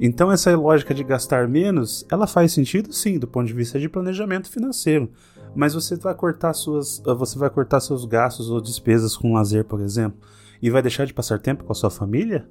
Então 0.00 0.32
essa 0.32 0.56
lógica 0.56 0.94
de 0.94 1.04
gastar 1.04 1.46
menos, 1.46 2.06
ela 2.10 2.26
faz 2.26 2.52
sentido 2.52 2.90
sim, 2.90 3.18
do 3.18 3.26
ponto 3.26 3.46
de 3.46 3.52
vista 3.52 3.78
de 3.78 3.86
planejamento 3.86 4.50
financeiro. 4.50 5.10
Mas 5.54 5.74
você 5.74 5.96
vai 5.96 6.14
cortar 6.14 6.52
suas, 6.52 7.02
você 7.04 7.38
vai 7.38 7.50
cortar 7.50 7.80
seus 7.80 8.04
gastos 8.04 8.50
ou 8.50 8.60
despesas 8.60 9.16
com 9.16 9.32
lazer, 9.32 9.64
por 9.64 9.80
exemplo, 9.80 10.18
e 10.60 10.70
vai 10.70 10.82
deixar 10.82 11.06
de 11.06 11.14
passar 11.14 11.38
tempo 11.38 11.64
com 11.64 11.72
a 11.72 11.74
sua 11.74 11.90
família? 11.90 12.48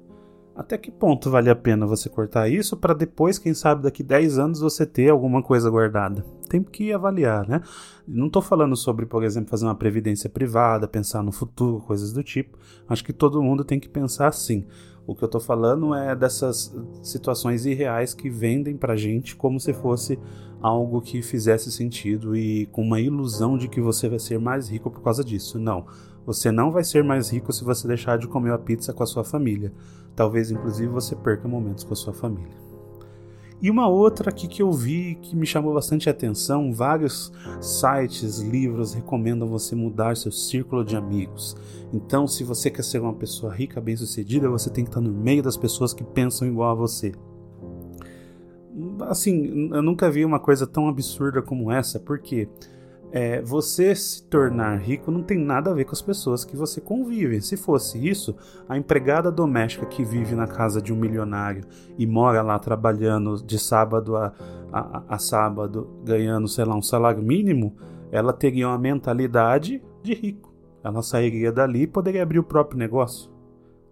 Até 0.58 0.76
que 0.76 0.90
ponto 0.90 1.30
vale 1.30 1.48
a 1.48 1.54
pena 1.54 1.86
você 1.86 2.08
cortar 2.08 2.48
isso 2.48 2.76
para 2.76 2.92
depois, 2.92 3.38
quem 3.38 3.54
sabe, 3.54 3.84
daqui 3.84 4.02
10 4.02 4.40
anos 4.40 4.60
você 4.60 4.84
ter 4.84 5.08
alguma 5.08 5.40
coisa 5.40 5.70
guardada? 5.70 6.24
Tem 6.48 6.64
que 6.64 6.92
avaliar, 6.92 7.46
né? 7.46 7.60
Não 8.08 8.26
estou 8.26 8.42
falando 8.42 8.74
sobre, 8.74 9.06
por 9.06 9.22
exemplo, 9.22 9.50
fazer 9.50 9.66
uma 9.66 9.76
previdência 9.76 10.28
privada, 10.28 10.88
pensar 10.88 11.22
no 11.22 11.30
futuro, 11.30 11.78
coisas 11.78 12.12
do 12.12 12.24
tipo. 12.24 12.58
Acho 12.88 13.04
que 13.04 13.12
todo 13.12 13.40
mundo 13.40 13.62
tem 13.62 13.78
que 13.78 13.88
pensar 13.88 14.26
assim. 14.26 14.66
O 15.06 15.14
que 15.14 15.22
eu 15.22 15.26
estou 15.26 15.40
falando 15.40 15.94
é 15.94 16.16
dessas 16.16 16.74
situações 17.04 17.64
irreais 17.64 18.12
que 18.12 18.28
vendem 18.28 18.76
para 18.76 18.96
gente 18.96 19.36
como 19.36 19.60
se 19.60 19.72
fosse 19.72 20.18
algo 20.60 21.00
que 21.00 21.22
fizesse 21.22 21.70
sentido 21.70 22.36
e 22.36 22.66
com 22.66 22.82
uma 22.82 23.00
ilusão 23.00 23.56
de 23.56 23.68
que 23.68 23.80
você 23.80 24.08
vai 24.08 24.18
ser 24.18 24.38
mais 24.38 24.68
rico 24.68 24.90
por 24.90 25.02
causa 25.02 25.24
disso. 25.24 25.58
Não. 25.58 25.86
Você 26.26 26.50
não 26.50 26.70
vai 26.70 26.84
ser 26.84 27.02
mais 27.02 27.30
rico 27.30 27.52
se 27.52 27.64
você 27.64 27.88
deixar 27.88 28.18
de 28.18 28.28
comer 28.28 28.52
a 28.52 28.58
pizza 28.58 28.92
com 28.92 29.02
a 29.02 29.06
sua 29.06 29.24
família. 29.24 29.72
Talvez, 30.14 30.50
inclusive, 30.50 30.88
você 30.88 31.16
perca 31.16 31.48
momentos 31.48 31.84
com 31.84 31.92
a 31.92 31.96
sua 31.96 32.12
família. 32.12 32.68
E 33.60 33.70
uma 33.70 33.88
outra 33.88 34.30
aqui 34.30 34.46
que 34.46 34.62
eu 34.62 34.70
vi 34.70 35.16
que 35.20 35.34
me 35.34 35.46
chamou 35.46 35.74
bastante 35.74 36.08
atenção: 36.08 36.72
vários 36.72 37.32
sites, 37.60 38.38
livros 38.38 38.94
recomendam 38.94 39.48
você 39.48 39.74
mudar 39.74 40.16
seu 40.16 40.30
círculo 40.30 40.84
de 40.84 40.96
amigos. 40.96 41.56
Então, 41.92 42.26
se 42.26 42.44
você 42.44 42.70
quer 42.70 42.84
ser 42.84 43.00
uma 43.00 43.14
pessoa 43.14 43.52
rica, 43.52 43.80
bem-sucedida, 43.80 44.48
você 44.48 44.70
tem 44.70 44.84
que 44.84 44.90
estar 44.90 45.00
no 45.00 45.10
meio 45.10 45.42
das 45.42 45.56
pessoas 45.56 45.92
que 45.92 46.04
pensam 46.04 46.46
igual 46.46 46.70
a 46.70 46.74
você. 46.74 47.12
Assim, 49.08 49.70
eu 49.72 49.82
nunca 49.82 50.10
vi 50.10 50.24
uma 50.24 50.38
coisa 50.38 50.66
tão 50.66 50.88
absurda 50.88 51.42
como 51.42 51.70
essa, 51.70 51.98
porque 51.98 52.48
é, 53.10 53.40
você 53.40 53.94
se 53.94 54.22
tornar 54.24 54.76
rico 54.76 55.10
não 55.10 55.22
tem 55.22 55.38
nada 55.38 55.70
a 55.70 55.74
ver 55.74 55.84
com 55.84 55.92
as 55.92 56.02
pessoas 56.02 56.44
que 56.44 56.56
você 56.56 56.80
convive. 56.80 57.40
Se 57.40 57.56
fosse 57.56 58.06
isso, 58.06 58.36
a 58.68 58.76
empregada 58.76 59.32
doméstica 59.32 59.86
que 59.86 60.04
vive 60.04 60.34
na 60.34 60.46
casa 60.46 60.80
de 60.82 60.92
um 60.92 60.96
milionário 60.96 61.64
e 61.96 62.06
mora 62.06 62.42
lá 62.42 62.58
trabalhando 62.58 63.42
de 63.42 63.58
sábado 63.58 64.16
a, 64.16 64.32
a, 64.72 65.02
a 65.08 65.18
sábado, 65.18 65.88
ganhando, 66.04 66.46
sei 66.48 66.64
lá, 66.64 66.76
um 66.76 66.82
salário 66.82 67.22
mínimo, 67.22 67.76
ela 68.12 68.32
teria 68.32 68.68
uma 68.68 68.78
mentalidade 68.78 69.82
de 70.02 70.14
rico. 70.14 70.52
Ela 70.84 71.02
sairia 71.02 71.50
dali 71.50 71.82
e 71.82 71.86
poderia 71.86 72.22
abrir 72.22 72.38
o 72.38 72.44
próprio 72.44 72.78
negócio. 72.78 73.30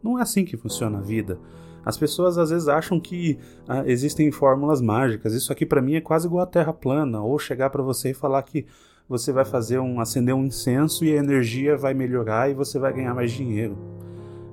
Não 0.03 0.19
é 0.19 0.23
assim 0.23 0.45
que 0.45 0.57
funciona 0.57 0.99
a 0.99 1.03
vida. 1.03 1.39
As 1.87 1.97
pessoas 1.97 2.37
às 2.37 2.51
vezes 2.51 2.67
acham 2.67 2.99
que 2.99 3.39
ah, 3.69 3.85
existem 3.87 4.33
fórmulas 4.33 4.81
mágicas. 4.81 5.33
Isso 5.33 5.53
aqui 5.53 5.65
para 5.65 5.81
mim 5.81 5.95
é 5.95 6.01
quase 6.01 6.27
igual 6.27 6.43
a 6.43 6.47
Terra 6.47 6.73
plana, 6.73 7.23
ou 7.23 7.39
chegar 7.39 7.71
para 7.71 7.81
você 7.81 8.11
e 8.11 8.15
falar 8.15 8.43
que 8.43 8.67
você 9.09 9.31
vai 9.31 9.45
fazer 9.45 9.79
um 9.79 10.01
acender 10.01 10.35
um 10.35 10.45
incenso 10.45 11.05
e 11.05 11.13
a 11.13 11.17
energia 11.17 11.77
vai 11.77 11.95
melhorar 11.95 12.51
e 12.51 12.55
você 12.55 12.77
vai 12.77 12.93
ganhar 12.93 13.15
mais 13.15 13.31
dinheiro. 13.31 13.79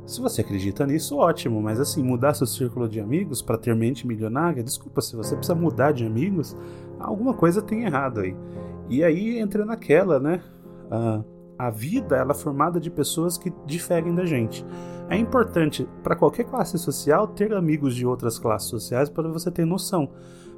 Se 0.05 0.21
você 0.21 0.41
acredita 0.41 0.85
nisso, 0.85 1.17
ótimo, 1.17 1.59
mas 1.59 1.79
assim, 1.79 2.03
mudar 2.03 2.35
seu 2.35 2.45
círculo 2.45 2.87
de 2.87 2.99
amigos 2.99 3.41
para 3.41 3.57
ter 3.57 3.75
mente 3.75 4.05
milionária, 4.05 4.61
desculpa, 4.61 5.01
se 5.01 5.15
você 5.15 5.35
precisa 5.35 5.55
mudar 5.55 5.91
de 5.91 6.05
amigos, 6.05 6.55
alguma 6.99 7.33
coisa 7.33 7.63
tem 7.63 7.85
errado 7.85 8.19
aí. 8.19 8.35
E 8.89 9.03
aí 9.03 9.39
entra 9.39 9.65
naquela, 9.65 10.19
né? 10.19 10.39
Uh, 10.91 11.32
a 11.65 11.69
vida 11.69 12.15
ela 12.17 12.31
é 12.31 12.35
formada 12.35 12.79
de 12.79 12.91
pessoas 12.91 13.37
que 13.37 13.51
diferem 13.65 14.13
da 14.13 14.25
gente. 14.25 14.65
É 15.09 15.17
importante 15.17 15.87
para 16.03 16.15
qualquer 16.15 16.43
classe 16.45 16.77
social 16.77 17.27
ter 17.27 17.53
amigos 17.53 17.95
de 17.95 18.05
outras 18.05 18.37
classes 18.37 18.69
sociais 18.69 19.09
para 19.09 19.29
você 19.29 19.49
ter 19.49 19.65
noção. 19.65 20.09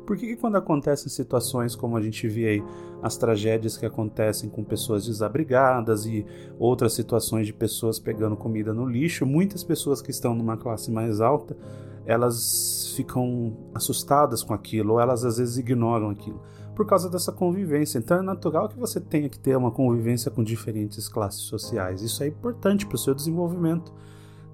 Por 0.06 0.18
que, 0.18 0.28
que, 0.28 0.36
quando 0.36 0.56
acontecem 0.56 1.10
situações 1.10 1.76
como 1.76 1.98
a 1.98 2.02
gente 2.02 2.28
vê 2.28 2.48
aí, 2.48 2.64
as 3.02 3.18
tragédias 3.18 3.76
que 3.76 3.86
acontecem 3.86 4.50
com 4.50 4.64
pessoas 4.64 5.06
desabrigadas 5.06 6.06
e 6.06 6.26
outras 6.60 6.94
situações 6.94 7.48
de 7.48 7.54
pessoas 7.54 8.00
pegando 8.00 8.36
comida 8.36 8.74
no 8.74 8.86
lixo, 8.86 9.26
muitas 9.26 9.64
pessoas 9.64 10.02
que 10.02 10.12
estão 10.12 10.36
numa 10.36 10.58
classe 10.58 10.92
mais 10.92 11.22
alta, 11.22 11.58
elas 12.06 12.94
ficam 12.96 13.58
assustadas 13.74 14.44
com 14.44 14.54
aquilo, 14.54 14.94
ou 14.94 15.00
elas 15.00 15.26
às 15.26 15.38
vezes 15.38 15.58
ignoram 15.58 16.12
aquilo, 16.12 16.40
por 16.76 16.86
causa 16.86 17.10
dessa 17.10 17.32
convivência. 17.32 17.98
Então 17.98 18.18
é 18.18 18.22
natural 18.22 18.68
que 18.68 18.78
você 18.78 19.00
tenha 19.00 19.30
que 19.30 19.40
ter 19.40 19.56
uma 19.56 19.72
convivência 19.72 20.30
com 20.30 20.44
diferentes 20.44 21.08
classes 21.08 21.42
sociais. 21.42 22.02
Isso 22.02 22.22
é 22.24 22.28
importante 22.28 22.86
para 22.86 22.96
o 22.96 23.00
seu 23.00 23.16
desenvolvimento. 23.16 23.94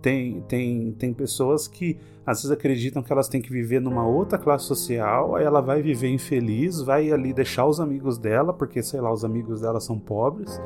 Tem, 0.01 0.41
tem, 0.47 0.91
tem 0.93 1.13
pessoas 1.13 1.67
que 1.67 1.99
às 2.25 2.39
vezes 2.39 2.51
acreditam 2.51 3.03
que 3.03 3.11
elas 3.11 3.27
têm 3.27 3.41
que 3.41 3.51
viver 3.51 3.79
numa 3.79 4.07
outra 4.07 4.37
classe 4.37 4.65
social, 4.65 5.35
aí 5.35 5.43
ela 5.43 5.61
vai 5.61 5.81
viver 5.81 6.09
infeliz, 6.09 6.81
vai 6.81 7.11
ali 7.11 7.33
deixar 7.33 7.65
os 7.65 7.79
amigos 7.79 8.17
dela, 8.17 8.51
porque 8.53 8.81
sei 8.81 8.99
lá, 8.99 9.11
os 9.11 9.23
amigos 9.23 9.61
dela 9.61 9.79
são 9.79 9.99
pobres, 9.99 10.59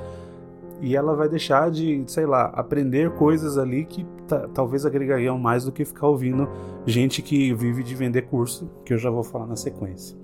e 0.81 0.95
ela 0.95 1.15
vai 1.15 1.27
deixar 1.27 1.71
de, 1.71 2.03
sei 2.07 2.25
lá, 2.25 2.45
aprender 2.47 3.11
coisas 3.11 3.57
ali 3.57 3.85
que 3.85 4.05
talvez 4.53 4.85
agregariam 4.85 5.37
mais 5.37 5.65
do 5.65 5.71
que 5.71 5.85
ficar 5.85 6.07
ouvindo 6.07 6.47
gente 6.85 7.21
que 7.21 7.53
vive 7.53 7.83
de 7.83 7.95
vender 7.95 8.23
curso, 8.23 8.69
que 8.85 8.93
eu 8.93 8.97
já 8.97 9.09
vou 9.09 9.23
falar 9.23 9.47
na 9.47 9.55
sequência. 9.55 10.17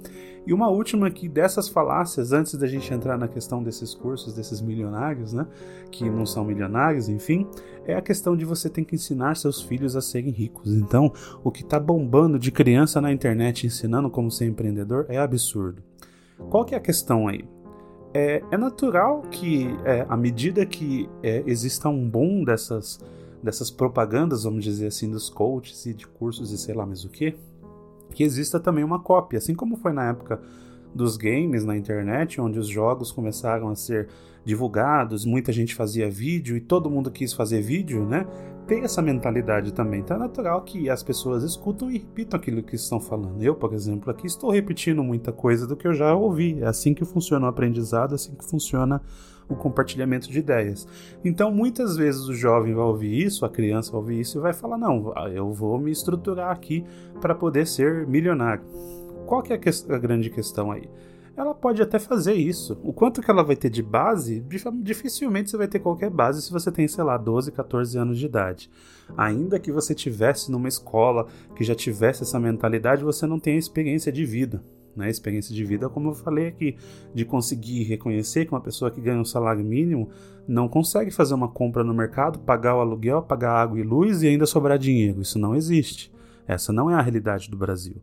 E 0.45 0.53
uma 0.53 0.69
última 0.69 1.07
aqui 1.07 1.29
dessas 1.29 1.69
falácias, 1.69 2.31
antes 2.31 2.55
da 2.55 2.65
gente 2.65 2.91
entrar 2.91 3.17
na 3.17 3.27
questão 3.27 3.62
desses 3.62 3.93
cursos, 3.93 4.33
desses 4.33 4.60
milionários, 4.60 5.33
né? 5.33 5.45
Que 5.91 6.10
não 6.10 6.25
são 6.25 6.43
milionários, 6.43 7.07
enfim, 7.07 7.48
é 7.86 7.93
a 7.93 8.01
questão 8.01 8.36
de 8.36 8.43
você 8.43 8.69
ter 8.69 8.83
que 8.83 8.95
ensinar 8.95 9.36
seus 9.38 9.62
filhos 9.62 9.95
a 9.95 10.01
serem 10.01 10.31
ricos. 10.31 10.74
Então, 10.74 11.13
o 11.43 11.51
que 11.51 11.62
está 11.62 11.79
bombando 11.79 12.39
de 12.39 12.51
criança 12.51 13.00
na 13.00 13.12
internet 13.12 13.67
ensinando 13.67 14.10
como 14.10 14.31
ser 14.31 14.48
empreendedor 14.48 15.05
é 15.10 15.17
absurdo. 15.17 15.83
Qual 16.50 16.65
que 16.65 16.74
é 16.74 16.77
a 16.77 16.81
questão 16.81 17.27
aí? 17.27 17.48
É, 18.13 18.41
é 18.51 18.57
natural 18.57 19.21
que, 19.21 19.67
é, 19.86 20.05
à 20.10 20.17
medida 20.17 20.65
que 20.65 21.07
é, 21.21 21.43
exista 21.45 21.88
um 21.88 22.10
boom 22.10 22.43
dessas, 22.43 23.00
dessas 23.43 23.69
propagandas, 23.69 24.43
vamos 24.43 24.63
dizer 24.63 24.88
assim, 24.88 25.10
dos 25.10 25.29
coaches 25.29 25.86
e 25.86 25.93
de 25.93 26.07
cursos 26.07 26.51
e 26.51 26.57
sei 26.57 26.74
lá 26.74 26.86
mais 26.86 27.05
o 27.05 27.10
que, 27.10 27.36
que 28.15 28.24
exista 28.24 28.60
também 28.60 28.84
uma 28.84 29.00
cópia, 29.00 29.38
assim 29.38 29.56
como 29.56 29.77
foi 29.77 29.94
na 29.94 30.10
época 30.10 30.39
dos 30.94 31.18
games 31.18 31.63
na 31.63 31.75
internet, 31.75 32.39
onde 32.39 32.60
os 32.60 32.68
jogos 32.68 33.12
começaram 33.12 33.70
a 33.70 33.75
ser 33.75 34.10
divulgados, 34.44 35.25
muita 35.25 35.51
gente 35.51 35.75
fazia 35.75 36.10
vídeo 36.10 36.58
e 36.58 36.62
todo 36.62 36.89
mundo 36.89 37.12
quis 37.12 37.32
fazer 37.32 37.62
vídeo, 37.62 38.06
né? 38.06 38.25
Tem 38.68 38.84
essa 38.84 39.01
mentalidade 39.01 39.74
também. 39.74 40.00
Então 40.00 40.18
é 40.18 40.20
natural 40.20 40.62
que 40.63 40.89
as 40.89 41.03
pessoas 41.03 41.44
escutam 41.44 41.91
e 41.91 41.98
repitam 42.00 42.39
aquilo 42.39 42.63
que 42.63 42.75
estão 42.75 43.00
falando. 43.00 43.41
Eu, 43.41 43.56
por 43.56 43.74
exemplo, 43.74 44.10
aqui 44.10 44.27
estou 44.27 44.50
repetindo 44.50 45.03
muita 45.03 45.32
coisa 45.32 45.68
do 45.68 45.75
que 45.75 45.88
eu 45.88 45.94
já 45.94 46.15
ouvi. 46.15 46.62
É 46.62 46.68
assim 46.68 46.94
que 46.94 47.06
funciona 47.06 47.46
o 47.46 47.50
aprendizado, 47.50 48.13
é 48.13 48.15
assim 48.15 48.34
que 48.34 48.46
funciona 48.46 49.01
o 49.51 49.55
compartilhamento 49.55 50.29
de 50.29 50.39
ideias. 50.39 50.88
Então, 51.24 51.51
muitas 51.51 51.98
vezes 51.98 52.27
o 52.27 52.34
jovem 52.34 52.74
vai 52.74 52.86
ouvir 52.86 53.24
isso, 53.24 53.46
a 53.46 53.50
criança 53.50 53.91
vai 53.91 54.01
ouvir 54.01 54.20
isso 54.20 54.38
e 54.38 54.41
vai 54.41 54.53
falar: 54.53 54.77
não, 54.77 55.13
eu 55.34 55.51
vou 55.51 55.79
me 55.79 55.91
estruturar 55.91 56.51
aqui 56.51 56.86
para 57.20 57.36
poder 57.36 57.67
ser 57.67 58.08
milionário. 58.08 58.63
Qual 59.25 59.41
que 59.41 59.53
é 59.53 59.55
a, 59.55 59.96
a 59.96 59.98
grande 60.00 60.29
questão 60.29 60.72
aí? 60.72 60.89
ela 61.36 61.55
pode 61.55 61.81
até 61.81 61.98
fazer 61.98 62.34
isso. 62.34 62.77
O 62.84 62.91
quanto 62.91 63.22
que 63.22 63.31
ela 63.31 63.43
vai 63.43 63.55
ter 63.55 63.70
de 63.70 63.81
base, 63.81 64.46
dificilmente 64.81 65.50
você 65.50 65.58
vai 65.58 65.67
ter 65.67 65.79
qualquer 65.79 66.10
base 66.10 66.41
se 66.41 66.51
você 66.51 66.72
tem, 66.72 66.88
sei 66.88 67.03
lá, 67.03 67.17
12, 67.17 67.51
14 67.51 67.98
anos 67.98 68.20
de 68.20 68.25
idade. 68.25 68.70
Ainda 69.17 69.58
que 69.58 69.72
você 69.72 69.96
tivesse 69.96 70.51
numa 70.51 70.67
escola 70.67 71.27
que 71.55 71.63
já 71.63 71.74
tivesse 71.74 72.24
essa 72.24 72.39
mentalidade, 72.39 73.03
você 73.03 73.25
não 73.25 73.39
tem 73.39 73.55
a 73.55 73.60
experiência 73.60 74.12
de 74.12 74.25
vida 74.25 74.62
né? 74.95 75.10
Experiência 75.10 75.53
de 75.53 75.63
vida, 75.63 75.89
como 75.89 76.10
eu 76.10 76.13
falei 76.13 76.48
aqui, 76.48 76.75
de 77.13 77.25
conseguir 77.25 77.83
reconhecer 77.83 78.45
que 78.45 78.51
uma 78.51 78.62
pessoa 78.62 78.91
que 78.91 79.01
ganha 79.01 79.19
um 79.19 79.25
salário 79.25 79.63
mínimo 79.63 80.10
não 80.48 80.67
consegue 80.67 81.12
fazer 81.12 81.33
uma 81.33 81.48
compra 81.48 81.83
no 81.83 81.93
mercado, 81.93 82.39
pagar 82.39 82.75
o 82.75 82.79
aluguel, 82.79 83.21
pagar 83.21 83.53
água 83.53 83.79
e 83.79 83.83
luz 83.83 84.24
e 84.24 84.27
ainda 84.27 84.45
sobrar 84.45 84.77
dinheiro. 84.77 85.21
Isso 85.21 85.39
não 85.39 85.55
existe. 85.55 86.12
Essa 86.48 86.74
não 86.74 86.89
é 86.89 86.95
a 86.95 87.01
realidade 87.01 87.50
do 87.50 87.57
Brasil. 87.57 88.01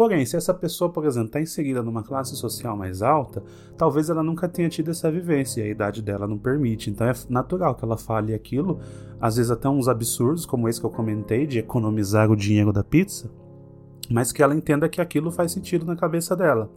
Porém, 0.00 0.24
se 0.24 0.34
essa 0.34 0.54
pessoa, 0.54 0.90
por 0.90 1.04
exemplo, 1.04 1.26
está 1.26 1.42
inserida 1.42 1.82
numa 1.82 2.02
classe 2.02 2.34
social 2.34 2.74
mais 2.74 3.02
alta, 3.02 3.42
talvez 3.76 4.08
ela 4.08 4.22
nunca 4.22 4.48
tenha 4.48 4.66
tido 4.66 4.90
essa 4.90 5.10
vivência 5.10 5.60
e 5.60 5.64
a 5.64 5.70
idade 5.70 6.00
dela 6.00 6.26
não 6.26 6.38
permite. 6.38 6.88
Então 6.88 7.06
é 7.06 7.12
natural 7.28 7.74
que 7.74 7.84
ela 7.84 7.98
fale 7.98 8.32
aquilo, 8.32 8.80
às 9.20 9.36
vezes 9.36 9.50
até 9.50 9.68
uns 9.68 9.88
absurdos, 9.88 10.46
como 10.46 10.70
esse 10.70 10.80
que 10.80 10.86
eu 10.86 10.90
comentei, 10.90 11.46
de 11.46 11.58
economizar 11.58 12.30
o 12.30 12.36
dinheiro 12.36 12.72
da 12.72 12.82
pizza, 12.82 13.30
mas 14.10 14.32
que 14.32 14.42
ela 14.42 14.54
entenda 14.54 14.88
que 14.88 15.00
aquilo 15.00 15.30
faz 15.30 15.52
sentido 15.52 15.86
na 15.86 15.94
cabeça 15.94 16.34
dela. 16.34 16.68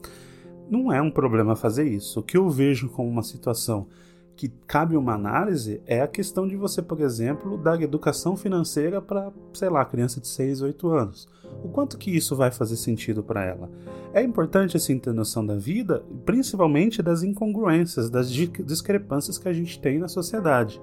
Não 0.70 0.94
é 0.94 1.02
um 1.02 1.12
problema 1.12 1.56
fazer 1.56 1.88
isso. 1.88 2.20
O 2.20 2.24
que 2.24 2.38
eu 2.38 2.50
vejo 2.50 2.90
como 2.90 3.10
uma 3.10 3.24
situação 3.24 3.88
que 4.36 4.50
cabe 4.68 4.98
uma 4.98 5.13
análise 5.13 5.82
é 5.86 6.02
a 6.02 6.08
questão 6.08 6.48
de 6.48 6.56
você, 6.56 6.82
por 6.82 7.00
exemplo, 7.02 7.58
dar 7.58 7.82
educação 7.82 8.36
financeira 8.36 9.02
para, 9.02 9.32
sei 9.54 9.70
lá, 9.70 9.86
criança 9.86 10.20
de 10.20 10.28
6, 10.28 10.62
8 10.62 10.90
anos. 10.90 11.28
O 11.63 11.70
quanto 11.70 11.98
que 11.98 12.16
isso 12.16 12.36
vai 12.36 12.52
fazer 12.52 12.75
sentido 12.75 13.22
para 13.24 13.44
ela? 13.46 13.70
É 14.13 14.22
importante 14.22 14.78
ter 15.00 15.13
noção 15.13 15.46
da 15.46 15.56
vida, 15.56 16.04
principalmente 16.25 17.02
das 17.02 17.24
incongruências, 17.24 18.10
das 18.10 18.32
discrepâncias 18.32 19.38
que 19.38 19.48
a 19.48 19.54
gente 19.54 19.80
tem 19.80 20.00
na 20.00 20.08
sociedade. 20.08 20.82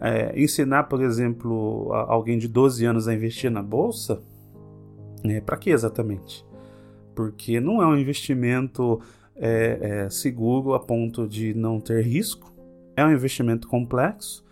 É, 0.00 0.32
ensinar, 0.40 0.84
por 0.84 1.00
exemplo, 1.00 1.92
alguém 1.92 2.36
de 2.36 2.48
12 2.48 2.84
anos 2.84 3.06
a 3.06 3.14
investir 3.14 3.50
na 3.50 3.62
bolsa, 3.62 4.20
é, 5.24 5.40
para 5.40 5.56
que 5.56 5.70
exatamente? 5.70 6.44
Porque 7.14 7.60
não 7.60 7.82
é 7.82 7.86
um 7.86 7.96
investimento 7.96 9.00
é, 9.36 9.78
é, 9.80 10.10
seguro 10.10 10.74
a 10.74 10.80
ponto 10.80 11.26
de 11.26 11.54
não 11.54 11.80
ter 11.80 12.02
risco, 12.02 12.52
é 12.96 13.04
um 13.04 13.12
investimento 13.12 13.68
complexo 13.68 14.44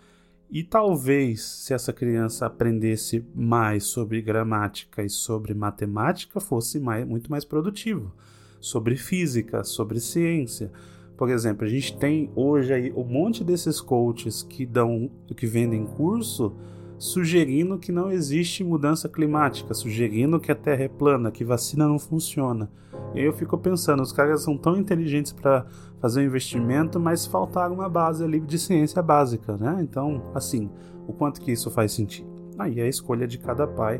e 0.49 0.63
talvez 0.63 1.43
se 1.43 1.73
essa 1.73 1.93
criança 1.93 2.45
aprendesse 2.45 3.25
mais 3.33 3.85
sobre 3.85 4.21
gramática 4.21 5.01
e 5.01 5.09
sobre 5.09 5.53
matemática, 5.53 6.41
fosse 6.41 6.77
mais, 6.77 7.07
muito 7.07 7.31
mais 7.31 7.45
produtivo. 7.45 8.13
Sobre 8.59 8.97
física, 8.97 9.63
sobre 9.63 9.99
ciência. 10.01 10.69
Por 11.15 11.29
exemplo, 11.29 11.65
a 11.65 11.69
gente 11.69 11.97
tem 11.97 12.29
hoje 12.35 12.73
aí 12.73 12.91
um 12.91 13.05
monte 13.05 13.45
desses 13.45 13.79
coaches 13.79 14.43
que 14.43 14.65
dão, 14.65 15.09
que 15.37 15.47
vendem 15.47 15.85
curso 15.85 16.53
sugerindo 17.01 17.79
que 17.79 17.91
não 17.91 18.11
existe 18.11 18.63
mudança 18.63 19.09
climática, 19.09 19.73
sugerindo 19.73 20.39
que 20.39 20.51
a 20.51 20.55
Terra 20.55 20.83
é 20.83 20.87
plana, 20.87 21.31
que 21.31 21.43
vacina 21.43 21.87
não 21.87 21.97
funciona. 21.97 22.69
E 23.15 23.19
aí 23.19 23.25
eu 23.25 23.33
fico 23.33 23.57
pensando, 23.57 24.03
os 24.03 24.11
caras 24.11 24.43
são 24.43 24.55
tão 24.55 24.77
inteligentes 24.77 25.33
para 25.33 25.65
fazer 25.99 26.21
um 26.21 26.25
investimento, 26.25 26.99
mas 26.99 27.25
faltaram 27.25 27.73
uma 27.73 27.89
base 27.89 28.23
ali 28.23 28.39
de 28.39 28.59
ciência 28.59 29.01
básica, 29.01 29.57
né? 29.57 29.79
Então, 29.81 30.21
assim, 30.35 30.69
o 31.07 31.11
quanto 31.11 31.41
que 31.41 31.51
isso 31.51 31.71
faz 31.71 31.91
sentido? 31.91 32.29
Aí 32.59 32.79
é 32.79 32.83
a 32.83 32.87
escolha 32.87 33.27
de 33.27 33.39
cada 33.39 33.65
pai 33.65 33.99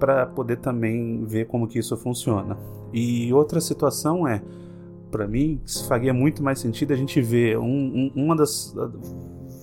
para 0.00 0.26
poder 0.26 0.56
também 0.56 1.24
ver 1.24 1.46
como 1.46 1.68
que 1.68 1.78
isso 1.78 1.96
funciona. 1.96 2.58
E 2.92 3.32
outra 3.32 3.60
situação 3.60 4.26
é, 4.26 4.42
para 5.12 5.28
mim, 5.28 5.60
faria 5.86 6.12
muito 6.12 6.42
mais 6.42 6.58
sentido 6.58 6.92
a 6.92 6.96
gente 6.96 7.20
ver 7.20 7.56
um, 7.56 7.62
um, 7.66 8.12
uma 8.16 8.34
das 8.34 8.74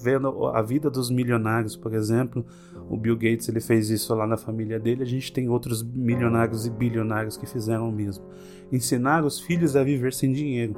vendo 0.01 0.48
a 0.48 0.62
vida 0.62 0.89
dos 0.89 1.10
milionários, 1.10 1.75
por 1.75 1.94
exemplo, 1.94 2.46
o 2.89 2.98
Bill 2.98 3.15
Gates 3.15 3.48
ele 3.50 3.60
fez 3.60 3.89
isso 3.89 4.13
lá 4.15 4.25
na 4.25 4.38
família 4.38 4.79
dele. 4.79 5.03
A 5.03 5.06
gente 5.06 5.32
tem 5.32 5.50
outros 5.50 5.84
milionários 5.84 6.65
e 6.65 6.70
bilionários 6.70 7.38
que 7.38 7.46
fizeram 7.46 7.89
o 7.89 7.91
mesmo. 7.91 8.25
Ensinar 8.72 9.24
os 9.24 9.39
filhos 9.39 9.75
a 9.75 9.84
viver 9.84 10.13
sem 10.13 10.32
dinheiro. 10.32 10.75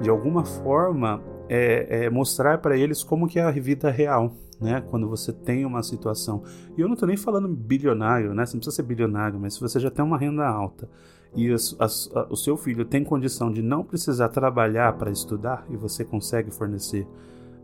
De 0.00 0.10
alguma 0.10 0.44
forma, 0.44 1.22
é, 1.48 2.04
é 2.04 2.10
mostrar 2.10 2.58
para 2.58 2.76
eles 2.76 3.02
como 3.02 3.28
que 3.28 3.38
é 3.38 3.42
a 3.42 3.50
vida 3.50 3.90
real, 3.90 4.34
né? 4.60 4.82
Quando 4.90 5.08
você 5.08 5.32
tem 5.32 5.64
uma 5.64 5.82
situação. 5.82 6.42
E 6.76 6.80
eu 6.80 6.86
não 6.86 6.94
estou 6.94 7.06
nem 7.06 7.16
falando 7.16 7.48
bilionário, 7.48 8.34
né? 8.34 8.44
Você 8.44 8.54
não 8.54 8.60
precisa 8.60 8.76
ser 8.76 8.82
bilionário, 8.82 9.38
mas 9.38 9.54
se 9.54 9.60
você 9.60 9.78
já 9.80 9.90
tem 9.90 10.04
uma 10.04 10.18
renda 10.18 10.46
alta 10.46 10.88
e 11.34 11.52
as, 11.52 11.74
as, 11.78 12.10
a, 12.14 12.26
o 12.30 12.36
seu 12.36 12.56
filho 12.56 12.84
tem 12.84 13.02
condição 13.02 13.52
de 13.52 13.60
não 13.60 13.82
precisar 13.82 14.28
trabalhar 14.28 14.92
para 14.94 15.10
estudar 15.10 15.66
e 15.68 15.76
você 15.76 16.04
consegue 16.04 16.50
fornecer 16.50 17.06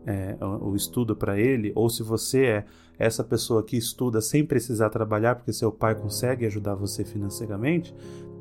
é, 0.05 0.37
o, 0.43 0.75
estudo 0.75 1.15
para 1.15 1.39
ele, 1.39 1.71
ou 1.75 1.89
se 1.89 2.03
você 2.03 2.45
é 2.45 2.65
essa 2.97 3.23
pessoa 3.23 3.63
que 3.63 3.77
estuda 3.77 4.21
sem 4.21 4.45
precisar 4.45 4.89
trabalhar 4.89 5.35
porque 5.35 5.53
seu 5.53 5.71
pai 5.71 5.95
consegue 5.95 6.45
ajudar 6.45 6.75
você 6.75 7.03
financeiramente, 7.03 7.93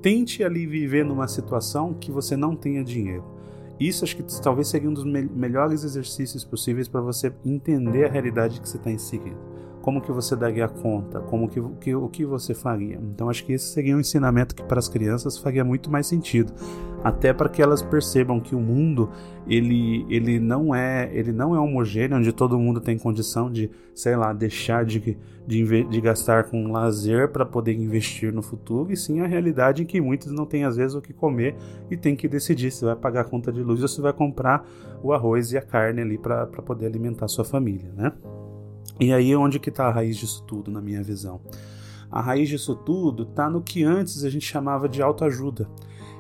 tente 0.03 0.45
ali 0.45 0.67
viver 0.67 1.05
numa 1.05 1.29
situação 1.29 1.95
que 1.95 2.11
você 2.11 2.37
não 2.37 2.55
tenha 2.55 2.85
dinheiro. 2.85 3.25
Isso 3.79 4.05
acho 4.05 4.17
que 4.17 4.43
talvez 4.43 4.69
seria 4.69 4.91
um 4.91 4.93
dos 4.93 5.05
me 5.05 5.23
melhores 5.23 5.85
exercícios 5.85 6.45
possíveis 6.45 6.89
para 6.89 7.01
você 7.01 7.33
entender 7.45 8.05
a 8.05 8.11
realidade 8.11 8.61
que 8.61 8.69
você 8.69 8.77
está 8.77 8.91
inserido 8.91 9.50
como 9.81 10.01
que 10.01 10.13
você 10.13 10.37
daria 10.37 10.69
conta, 10.69 11.21
como 11.21 11.49
que, 11.49 11.61
que, 11.81 11.95
o 11.95 12.09
que 12.09 12.25
você 12.25 12.55
faria. 12.55 12.99
Então 13.03 13.31
acho 13.31 13.45
que 13.45 13.53
esse 13.53 13.73
seria 13.73 13.97
um 13.97 14.01
ensinamento 14.01 14.55
que 14.55 14.63
para 14.63 14.79
as 14.79 14.89
crianças 14.89 15.39
faria 15.39 15.65
muito 15.65 15.91
mais 15.91 16.07
sentido, 16.07 16.53
até 17.03 17.33
para 17.33 17.49
que 17.49 17.63
elas 17.63 17.83
percebam 17.83 18.41
que 18.41 18.55
o 18.55 18.61
mundo 18.61 19.11
ele, 19.47 20.07
ele 20.09 20.39
não 20.39 20.75
é 20.75 21.11
ele 21.13 21.33
não 21.33 21.55
é 21.55 21.59
homogêneo, 21.59 22.19
onde 22.19 22.33
todo 22.33 22.59
mundo 22.59 22.81
tem 22.81 22.99
condição 22.99 23.51
de, 23.51 23.71
sei 23.95 24.17
lá, 24.17 24.33
deixar 24.33 24.85
de, 24.85 25.17
de, 25.47 25.85
de 25.85 26.01
gastar 26.01 26.45
com 26.45 26.71
lazer 26.71 27.29
para 27.29 27.47
poder 27.47 27.73
investir 27.73 28.33
no 28.33 28.43
futuro, 28.43 28.93
e 28.93 28.97
sim 28.97 29.21
a 29.21 29.27
realidade 29.27 29.83
em 29.83 29.87
que 29.87 30.01
muitos 30.01 30.31
não 30.31 30.45
têm 30.45 30.65
às 30.65 30.77
vezes 30.77 30.95
o 30.95 31.01
que 31.01 31.13
comer 31.13 31.57
e 31.91 31.97
tem 31.97 32.15
que 32.15 32.29
decidir 32.29 32.71
se 32.71 32.85
vai 32.85 32.97
pagar 32.97 33.23
a 33.23 33.25
conta 33.25 33.51
de 33.51 33.63
luz 33.63 33.83
ou 33.83 33.89
se 33.89 34.01
vai 34.01 34.13
comprar 34.13 34.67
o 35.03 35.13
arroz 35.13 35.53
e 35.53 35.59
a 35.59 35.63
carne 35.63 36.03
ali 36.03 36.19
para 36.19 36.47
poder 36.47 36.87
alimentar 36.87 37.29
sua 37.29 37.45
família, 37.45 37.91
né? 37.97 38.13
E 39.01 39.15
aí 39.15 39.35
onde 39.35 39.59
que 39.59 39.71
está 39.71 39.87
a 39.87 39.91
raiz 39.91 40.17
disso 40.17 40.45
tudo, 40.47 40.71
na 40.71 40.81
minha 40.81 41.03
visão? 41.03 41.41
A 42.11 42.21
raiz 42.21 42.51
disso 42.51 42.75
tudo 42.75 43.23
está 43.23 43.49
no 43.49 43.63
que 43.63 43.83
antes 43.83 44.25
a 44.25 44.29
gente 44.29 44.45
chamava 44.45 44.87
de 44.87 45.01
autoajuda. 45.01 45.67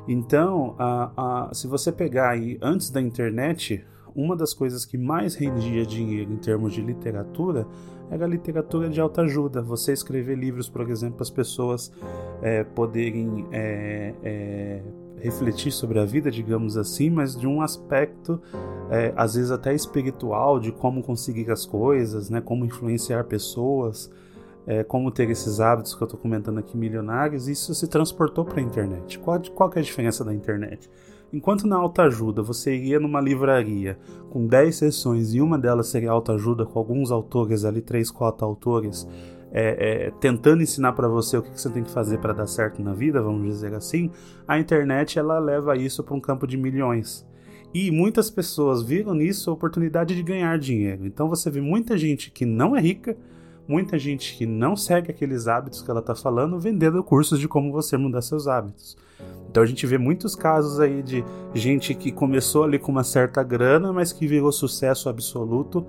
Então, 0.08 0.74
a, 0.78 1.48
a, 1.50 1.54
se 1.54 1.66
você 1.66 1.92
pegar 1.92 2.30
aí 2.30 2.58
antes 2.62 2.88
da 2.88 3.00
internet, 3.00 3.84
uma 4.14 4.34
das 4.34 4.54
coisas 4.54 4.86
que 4.86 4.96
mais 4.96 5.34
rendia 5.34 5.84
dinheiro 5.84 6.32
em 6.32 6.36
termos 6.36 6.72
de 6.72 6.80
literatura 6.80 7.66
era 8.10 8.24
a 8.24 8.28
literatura 8.28 8.88
de 8.88 9.00
autoajuda. 9.00 9.62
Você 9.62 9.92
escrever 9.92 10.36
livros, 10.36 10.68
por 10.68 10.88
exemplo, 10.88 11.16
para 11.16 11.24
as 11.24 11.30
pessoas 11.30 11.92
é, 12.40 12.64
poderem 12.64 13.46
é, 13.52 14.14
é, 14.22 14.82
refletir 15.22 15.70
sobre 15.70 15.98
a 15.98 16.04
vida, 16.04 16.30
digamos 16.30 16.76
assim, 16.76 17.10
mas 17.10 17.36
de 17.36 17.46
um 17.46 17.62
aspecto 17.62 18.40
é, 18.90 19.12
às 19.16 19.34
vezes 19.34 19.50
até 19.50 19.74
espiritual, 19.74 20.58
de 20.58 20.72
como 20.72 21.02
conseguir 21.02 21.50
as 21.50 21.64
coisas, 21.64 22.28
né, 22.28 22.40
como 22.40 22.64
influenciar 22.64 23.24
pessoas, 23.24 24.10
é, 24.66 24.82
como 24.82 25.10
ter 25.10 25.30
esses 25.30 25.60
hábitos 25.60 25.94
que 25.94 26.02
eu 26.02 26.06
estou 26.06 26.20
comentando 26.20 26.58
aqui 26.58 26.76
milionários, 26.76 27.48
isso 27.48 27.74
se 27.74 27.86
transportou 27.88 28.44
para 28.44 28.60
a 28.60 28.62
internet. 28.62 29.18
Qual, 29.18 29.40
qual 29.54 29.70
é 29.74 29.78
a 29.78 29.82
diferença 29.82 30.24
da 30.24 30.34
internet? 30.34 30.90
Enquanto 31.32 31.66
na 31.66 31.76
autoajuda 31.76 32.42
você 32.42 32.74
iria 32.74 32.98
numa 32.98 33.20
livraria 33.20 33.96
com 34.30 34.46
10 34.46 34.74
sessões 34.74 35.32
e 35.32 35.40
uma 35.40 35.56
delas 35.56 35.86
seria 35.86 36.10
autoajuda 36.10 36.66
com 36.66 36.78
alguns 36.78 37.12
autores 37.12 37.64
ali, 37.64 37.80
três, 37.80 38.10
quatro 38.10 38.44
autores, 38.44 39.06
é, 39.52 40.06
é, 40.06 40.10
tentando 40.20 40.62
ensinar 40.62 40.92
para 40.92 41.08
você 41.08 41.36
o 41.36 41.42
que, 41.42 41.50
que, 41.50 41.60
você 41.60 41.70
tem 41.70 41.82
que 41.82 41.90
fazer 41.90 42.18
para 42.18 42.32
dar 42.32 42.46
certo 42.46 42.82
na 42.82 42.92
vida, 42.92 43.20
vamos 43.20 43.46
dizer 43.46 43.74
assim, 43.74 44.10
a 44.46 44.58
internet 44.58 45.18
ela 45.18 45.38
leva 45.38 45.76
isso 45.76 46.04
para 46.04 46.14
um 46.14 46.20
campo 46.20 46.46
de 46.46 46.56
milhões. 46.56 47.26
E 47.72 47.90
muitas 47.90 48.30
pessoas 48.30 48.82
viram 48.82 49.14
nisso 49.14 49.50
a 49.50 49.52
oportunidade 49.52 50.14
de 50.14 50.22
ganhar 50.22 50.58
dinheiro. 50.58 51.06
Então 51.06 51.28
você 51.28 51.50
vê 51.50 51.60
muita 51.60 51.96
gente 51.96 52.30
que 52.30 52.44
não 52.44 52.76
é 52.76 52.80
rica, 52.80 53.16
muita 53.66 53.96
gente 53.98 54.36
que 54.36 54.44
não 54.44 54.74
segue 54.74 55.10
aqueles 55.10 55.46
hábitos 55.46 55.80
que 55.80 55.90
ela 55.90 56.00
está 56.00 56.14
falando, 56.14 56.58
vendendo 56.58 57.02
cursos 57.04 57.38
de 57.38 57.46
como 57.46 57.70
você 57.70 57.96
mudar 57.96 58.22
seus 58.22 58.48
hábitos. 58.48 58.96
Então 59.48 59.62
a 59.62 59.66
gente 59.66 59.86
vê 59.86 59.98
muitos 59.98 60.34
casos 60.34 60.80
aí 60.80 61.02
de 61.02 61.24
gente 61.54 61.94
que 61.94 62.10
começou 62.10 62.64
ali 62.64 62.78
com 62.78 62.90
uma 62.90 63.04
certa 63.04 63.42
grana, 63.42 63.92
mas 63.92 64.12
que 64.12 64.26
virou 64.26 64.50
sucesso 64.50 65.08
absoluto 65.08 65.86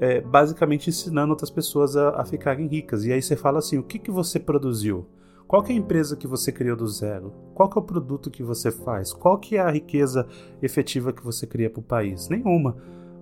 é, 0.00 0.20
basicamente 0.20 0.90
ensinando 0.90 1.30
outras 1.30 1.50
pessoas 1.50 1.96
a, 1.96 2.20
a, 2.20 2.24
ficarem 2.24 2.66
ricas. 2.66 3.04
E 3.04 3.12
aí 3.12 3.22
você 3.22 3.36
fala 3.36 3.58
assim: 3.58 3.78
o 3.78 3.82
que, 3.82 3.98
que 3.98 4.10
você 4.10 4.38
produziu? 4.38 5.06
Qual 5.46 5.62
que 5.62 5.72
é 5.72 5.74
a 5.74 5.78
empresa 5.78 6.16
que 6.16 6.26
você 6.26 6.50
criou 6.50 6.76
do 6.76 6.86
zero? 6.88 7.32
Qual 7.54 7.68
que 7.68 7.78
é 7.78 7.80
o 7.80 7.84
produto 7.84 8.30
que 8.30 8.42
você 8.42 8.70
faz? 8.70 9.12
Qual 9.12 9.38
que 9.38 9.56
é 9.56 9.60
a 9.60 9.70
riqueza 9.70 10.26
efetiva 10.62 11.12
que 11.12 11.22
você 11.22 11.46
cria 11.46 11.70
para 11.70 11.80
o 11.80 11.82
país? 11.82 12.28
Nenhuma. 12.28 12.76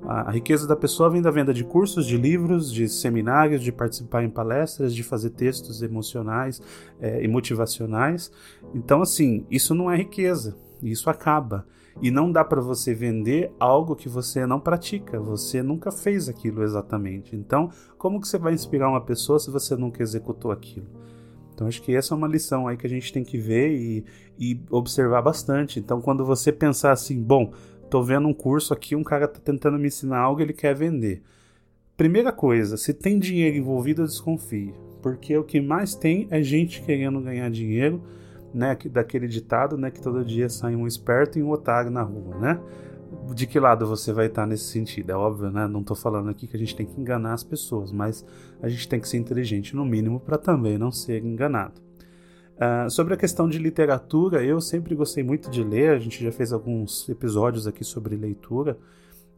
A, 0.04 0.28
a 0.28 0.30
riqueza 0.30 0.66
da 0.66 0.76
pessoa 0.76 1.10
vem 1.10 1.20
da 1.20 1.30
venda 1.30 1.52
de 1.52 1.64
cursos, 1.64 2.06
de 2.06 2.16
livros, 2.16 2.72
de 2.72 2.88
seminários, 2.88 3.62
de 3.62 3.70
participar 3.70 4.24
em 4.24 4.30
palestras, 4.30 4.94
de 4.94 5.02
fazer 5.02 5.30
textos 5.30 5.82
emocionais 5.82 6.60
é, 7.00 7.22
e 7.22 7.28
motivacionais. 7.28 8.30
Então, 8.74 9.02
assim, 9.02 9.44
isso 9.50 9.74
não 9.74 9.90
é 9.90 9.96
riqueza. 9.96 10.56
Isso 10.82 11.10
acaba. 11.10 11.66
E 12.00 12.10
não 12.10 12.32
dá 12.32 12.44
para 12.44 12.60
você 12.60 12.94
vender 12.94 13.52
algo 13.60 13.94
que 13.94 14.08
você 14.08 14.46
não 14.46 14.58
pratica, 14.58 15.20
você 15.20 15.62
nunca 15.62 15.92
fez 15.92 16.28
aquilo 16.28 16.62
exatamente. 16.62 17.36
Então, 17.36 17.70
como 17.98 18.20
que 18.20 18.26
você 18.26 18.38
vai 18.38 18.54
inspirar 18.54 18.88
uma 18.88 19.00
pessoa 19.00 19.38
se 19.38 19.50
você 19.50 19.76
nunca 19.76 20.02
executou 20.02 20.50
aquilo? 20.50 20.86
Então, 21.54 21.66
acho 21.66 21.82
que 21.82 21.94
essa 21.94 22.14
é 22.14 22.16
uma 22.16 22.26
lição 22.26 22.66
aí 22.66 22.76
que 22.76 22.86
a 22.86 22.90
gente 22.90 23.12
tem 23.12 23.22
que 23.22 23.36
ver 23.36 23.72
e, 23.72 24.04
e 24.38 24.60
observar 24.70 25.22
bastante. 25.22 25.78
Então, 25.78 26.00
quando 26.00 26.24
você 26.24 26.50
pensar 26.50 26.92
assim, 26.92 27.22
bom, 27.22 27.52
tô 27.90 28.02
vendo 28.02 28.26
um 28.26 28.34
curso 28.34 28.72
aqui, 28.72 28.96
um 28.96 29.04
cara 29.04 29.28
tá 29.28 29.38
tentando 29.38 29.78
me 29.78 29.88
ensinar 29.88 30.18
algo, 30.18 30.40
ele 30.40 30.54
quer 30.54 30.74
vender. 30.74 31.22
Primeira 31.96 32.32
coisa, 32.32 32.76
se 32.76 32.94
tem 32.94 33.18
dinheiro 33.18 33.56
envolvido, 33.56 34.04
desconfie, 34.04 34.72
porque 35.02 35.36
o 35.36 35.44
que 35.44 35.60
mais 35.60 35.94
tem 35.94 36.26
é 36.30 36.42
gente 36.42 36.80
querendo 36.82 37.20
ganhar 37.20 37.50
dinheiro 37.50 38.02
né, 38.54 38.76
daquele 38.90 39.26
ditado, 39.26 39.76
né, 39.76 39.90
que 39.90 40.00
todo 40.00 40.24
dia 40.24 40.48
sai 40.48 40.74
um 40.76 40.86
esperto 40.86 41.38
e 41.38 41.42
um 41.42 41.50
otário 41.50 41.90
na 41.90 42.02
rua, 42.02 42.36
né? 42.38 42.60
De 43.34 43.46
que 43.46 43.60
lado 43.60 43.86
você 43.86 44.12
vai 44.12 44.26
estar 44.26 44.46
nesse 44.46 44.64
sentido? 44.64 45.10
É 45.10 45.14
óbvio, 45.14 45.50
né? 45.50 45.66
Não 45.66 45.80
estou 45.80 45.96
falando 45.96 46.30
aqui 46.30 46.46
que 46.46 46.56
a 46.56 46.58
gente 46.58 46.74
tem 46.74 46.86
que 46.86 46.98
enganar 47.00 47.34
as 47.34 47.44
pessoas, 47.44 47.92
mas 47.92 48.24
a 48.60 48.68
gente 48.68 48.88
tem 48.88 48.98
que 48.98 49.08
ser 49.08 49.18
inteligente 49.18 49.76
no 49.76 49.84
mínimo 49.84 50.18
para 50.18 50.38
também 50.38 50.78
não 50.78 50.90
ser 50.90 51.22
enganado. 51.22 51.80
Uh, 52.56 52.88
sobre 52.90 53.14
a 53.14 53.16
questão 53.16 53.48
de 53.48 53.58
literatura, 53.58 54.42
eu 54.44 54.60
sempre 54.60 54.94
gostei 54.94 55.22
muito 55.22 55.50
de 55.50 55.62
ler, 55.64 55.90
a 55.90 55.98
gente 55.98 56.22
já 56.22 56.30
fez 56.30 56.52
alguns 56.52 57.08
episódios 57.08 57.66
aqui 57.66 57.84
sobre 57.84 58.16
leitura, 58.16 58.78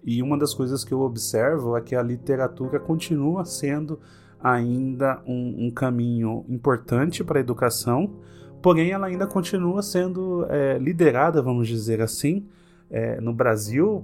E 0.05 0.23
uma 0.23 0.37
das 0.37 0.53
coisas 0.53 0.85
que 0.85 0.93
eu 0.93 1.01
observo 1.01 1.77
é 1.77 1.81
que 1.81 1.97
a 1.97 2.03
literatura 2.03 2.79
continua 2.79 3.45
sendo 3.47 3.99
ainda 4.39 5.23
um, 5.27 5.67
um 5.67 5.71
caminho 5.71 6.45
importante 6.47 7.25
para 7.25 7.39
a 7.39 7.41
educação, 7.41 8.11
porém 8.65 8.93
ela 8.93 9.09
ainda 9.09 9.27
continua 9.27 9.83
sendo 9.83 10.47
é, 10.49 10.79
liderada, 10.79 11.43
vamos 11.43 11.69
dizer 11.69 12.01
assim, 12.01 12.47
é, 12.91 13.21
no 13.21 13.31
Brasil 13.31 14.03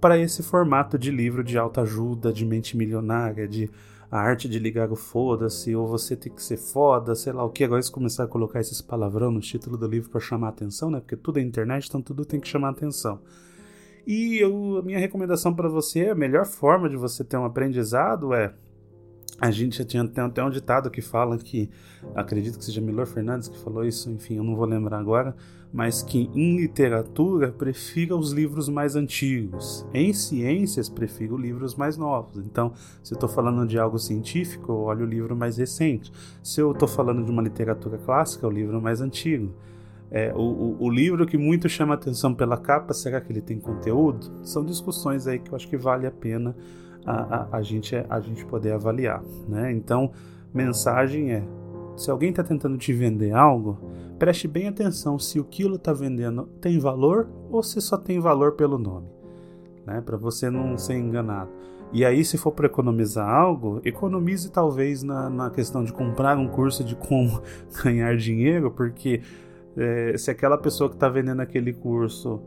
para 0.00 0.16
esse 0.16 0.44
formato 0.44 0.96
de 0.96 1.10
livro 1.10 1.42
de 1.42 1.58
autoajuda, 1.58 2.32
de 2.32 2.46
mente 2.46 2.76
milionária, 2.76 3.48
de 3.48 3.68
a 4.08 4.20
arte 4.20 4.48
de 4.48 4.60
ligar 4.60 4.92
o 4.92 4.94
foda-se, 4.94 5.74
ou 5.74 5.88
você 5.88 6.14
tem 6.14 6.32
que 6.32 6.40
ser 6.40 6.56
foda, 6.56 7.16
sei 7.16 7.32
lá 7.32 7.42
o 7.42 7.50
que. 7.50 7.64
Agora 7.64 7.80
eles 7.80 7.90
começaram 7.90 8.28
a 8.28 8.32
colocar 8.32 8.60
esses 8.60 8.80
palavrão 8.80 9.32
no 9.32 9.40
título 9.40 9.76
do 9.76 9.88
livro 9.88 10.08
para 10.08 10.20
chamar 10.20 10.50
atenção, 10.50 10.88
né? 10.88 11.00
Porque 11.00 11.16
tudo 11.16 11.40
é 11.40 11.42
internet, 11.42 11.88
então 11.88 12.00
tudo 12.00 12.24
tem 12.24 12.38
que 12.38 12.46
chamar 12.46 12.68
atenção. 12.68 13.18
E 14.06 14.38
eu, 14.38 14.78
a 14.78 14.82
minha 14.82 15.00
recomendação 15.00 15.52
para 15.52 15.68
você, 15.68 16.10
a 16.10 16.14
melhor 16.14 16.46
forma 16.46 16.88
de 16.88 16.94
você 16.94 17.24
ter 17.24 17.38
um 17.38 17.44
aprendizado 17.44 18.32
é 18.32 18.54
a 19.40 19.50
gente 19.50 19.84
tinha 19.84 20.06
tem 20.06 20.24
até 20.24 20.42
um 20.42 20.50
ditado 20.50 20.90
que 20.90 21.02
fala 21.02 21.36
que 21.36 21.68
acredito 22.14 22.58
que 22.58 22.64
seja 22.64 22.80
Milor 22.80 23.06
Fernandes 23.06 23.48
que 23.48 23.58
falou 23.58 23.84
isso, 23.84 24.10
enfim, 24.10 24.36
eu 24.36 24.44
não 24.44 24.56
vou 24.56 24.64
lembrar 24.64 24.98
agora, 24.98 25.36
mas 25.72 26.02
que 26.02 26.30
em 26.34 26.56
literatura 26.56 27.52
prefira 27.52 28.16
os 28.16 28.32
livros 28.32 28.68
mais 28.68 28.96
antigos, 28.96 29.86
em 29.92 30.12
ciências 30.12 30.88
prefiro 30.88 31.36
livros 31.36 31.74
mais 31.74 31.96
novos. 31.98 32.38
Então, 32.38 32.72
se 33.02 33.12
eu 33.12 33.16
estou 33.16 33.28
falando 33.28 33.66
de 33.66 33.78
algo 33.78 33.98
científico, 33.98 34.72
eu 34.72 34.78
olho 34.78 35.04
o 35.04 35.08
livro 35.08 35.36
mais 35.36 35.58
recente. 35.58 36.10
Se 36.42 36.60
eu 36.60 36.72
estou 36.72 36.88
falando 36.88 37.22
de 37.22 37.30
uma 37.30 37.42
literatura 37.42 37.98
clássica, 37.98 38.46
o 38.46 38.50
livro 38.50 38.80
mais 38.80 39.00
antigo. 39.02 39.52
É, 40.10 40.32
o, 40.32 40.38
o, 40.38 40.84
o, 40.84 40.90
livro 40.90 41.26
que 41.26 41.36
muito 41.36 41.68
chama 41.68 41.94
atenção 41.94 42.32
pela 42.32 42.56
capa, 42.56 42.94
será 42.94 43.20
que 43.20 43.32
ele 43.32 43.40
tem 43.40 43.58
conteúdo? 43.58 44.30
São 44.44 44.64
discussões 44.64 45.26
aí 45.26 45.40
que 45.40 45.50
eu 45.50 45.56
acho 45.56 45.68
que 45.68 45.76
vale 45.76 46.06
a 46.06 46.12
pena 46.12 46.56
a, 47.06 47.12
a, 47.12 47.56
a, 47.58 47.62
gente, 47.62 47.94
a 47.94 48.20
gente 48.20 48.44
poder 48.44 48.72
avaliar. 48.72 49.22
Né? 49.48 49.72
Então, 49.72 50.10
mensagem 50.52 51.32
é: 51.32 51.42
se 51.96 52.10
alguém 52.10 52.30
está 52.30 52.42
tentando 52.42 52.76
te 52.76 52.92
vender 52.92 53.32
algo, 53.32 53.78
preste 54.18 54.48
bem 54.48 54.68
atenção 54.68 55.18
se 55.18 55.38
o 55.38 55.44
quilo 55.44 55.76
está 55.76 55.92
vendendo 55.92 56.46
tem 56.60 56.78
valor 56.78 57.28
ou 57.50 57.62
se 57.62 57.80
só 57.80 57.96
tem 57.96 58.18
valor 58.18 58.52
pelo 58.52 58.78
nome, 58.78 59.06
né? 59.86 60.00
para 60.00 60.16
você 60.16 60.50
não 60.50 60.76
ser 60.76 60.94
enganado. 60.94 61.50
E 61.92 62.04
aí, 62.04 62.24
se 62.24 62.36
for 62.36 62.50
para 62.50 62.66
economizar 62.66 63.28
algo, 63.28 63.80
economize 63.84 64.50
talvez 64.50 65.04
na, 65.04 65.30
na 65.30 65.50
questão 65.50 65.84
de 65.84 65.92
comprar 65.92 66.36
um 66.36 66.48
curso 66.48 66.82
de 66.82 66.96
como 66.96 67.40
ganhar 67.82 68.16
dinheiro, 68.16 68.72
porque 68.72 69.22
é, 69.76 70.16
se 70.18 70.30
aquela 70.30 70.58
pessoa 70.58 70.90
que 70.90 70.96
está 70.96 71.08
vendendo 71.08 71.40
aquele 71.40 71.72
curso 71.72 72.42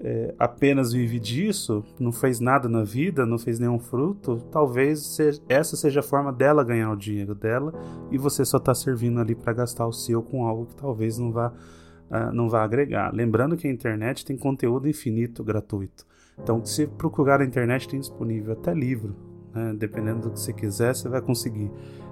é, 0.00 0.34
apenas 0.38 0.92
vive 0.92 1.18
disso, 1.18 1.84
não 1.98 2.12
fez 2.12 2.38
nada 2.40 2.68
na 2.68 2.84
vida, 2.84 3.26
não 3.26 3.38
fez 3.38 3.58
nenhum 3.58 3.78
fruto, 3.78 4.40
talvez 4.50 5.00
seja, 5.00 5.40
essa 5.48 5.76
seja 5.76 6.00
a 6.00 6.02
forma 6.02 6.32
dela 6.32 6.62
ganhar 6.62 6.90
o 6.92 6.96
dinheiro 6.96 7.34
dela 7.34 7.72
e 8.10 8.18
você 8.18 8.44
só 8.44 8.58
está 8.58 8.74
servindo 8.74 9.20
ali 9.20 9.34
para 9.34 9.52
gastar 9.52 9.86
o 9.86 9.92
seu 9.92 10.22
com 10.22 10.46
algo 10.46 10.66
que 10.66 10.76
talvez 10.76 11.18
não 11.18 11.32
vá, 11.32 11.48
uh, 11.48 12.32
não 12.32 12.48
vá 12.48 12.62
agregar. 12.62 13.12
Lembrando 13.12 13.56
que 13.56 13.66
a 13.66 13.70
internet 13.70 14.24
tem 14.24 14.36
conteúdo 14.36 14.88
infinito 14.88 15.42
gratuito. 15.42 16.06
Então, 16.40 16.64
se 16.64 16.86
procurar 16.86 17.40
na 17.40 17.44
internet, 17.44 17.88
tem 17.88 17.98
disponível 17.98 18.52
até 18.52 18.72
livro. 18.72 19.27
Né? 19.54 19.74
Dependendo 19.76 20.22
do 20.22 20.30
que 20.30 20.40
você 20.40 20.52
quiser, 20.52 20.94
você 20.94 21.08
vai 21.08 21.20
conseguir. 21.20 21.70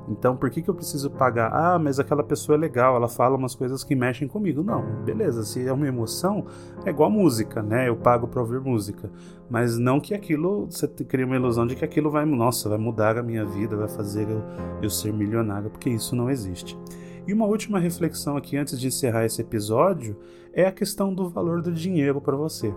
Então, 0.09 0.37
por 0.37 0.51
que, 0.51 0.62
que 0.62 0.70
eu 0.70 0.75
preciso 0.75 1.11
pagar? 1.11 1.53
Ah, 1.53 1.79
mas 1.79 1.99
aquela 1.99 2.22
pessoa 2.22 2.57
é 2.57 2.59
legal, 2.59 2.94
ela 2.94 3.09
fala 3.09 3.37
umas 3.37 3.55
coisas 3.55 3.83
que 3.83 3.94
mexem 3.94 4.29
comigo. 4.29 4.62
Não, 4.62 5.03
beleza, 5.05 5.42
se 5.42 5.66
é 5.66 5.72
uma 5.72 5.87
emoção, 5.87 6.46
é 6.85 6.90
igual 6.90 7.11
música, 7.11 7.62
né? 7.62 7.88
Eu 7.88 7.96
pago 7.96 8.29
para 8.29 8.40
ouvir 8.40 8.61
música. 8.61 9.11
Mas 9.51 9.79
não 9.79 9.99
que 9.99 10.14
aquilo, 10.14 10.66
você 10.70 10.87
cria 10.87 11.27
uma 11.27 11.37
ilusão 11.37 11.66
de 11.66 11.75
que 11.75 11.85
aquilo 11.85 12.11
vai, 12.11 12.25
nossa, 12.25 12.68
vai 12.68 12.79
mudar 12.79 13.18
a 13.18 13.22
minha 13.22 13.44
vida, 13.44 13.77
vai 13.77 13.88
fazer 13.88 14.29
eu, 14.29 14.42
eu 14.81 14.90
ser 14.90 15.12
milionário, 15.12 15.70
porque 15.70 15.90
isso 15.90 16.14
não 16.14 16.31
existe. 16.31 16.79
E 17.27 17.33
uma 17.33 17.46
última 17.46 17.81
reflexão 17.81 18.37
aqui 18.37 18.57
antes 18.57 18.79
de 18.79 18.87
encerrar 18.87 19.25
esse 19.25 19.40
episódio 19.40 20.16
é 20.53 20.66
a 20.66 20.72
questão 20.72 21.12
do 21.12 21.29
valor 21.29 21.61
do 21.61 21.72
dinheiro 21.72 22.20
para 22.20 22.37
você. 22.37 22.72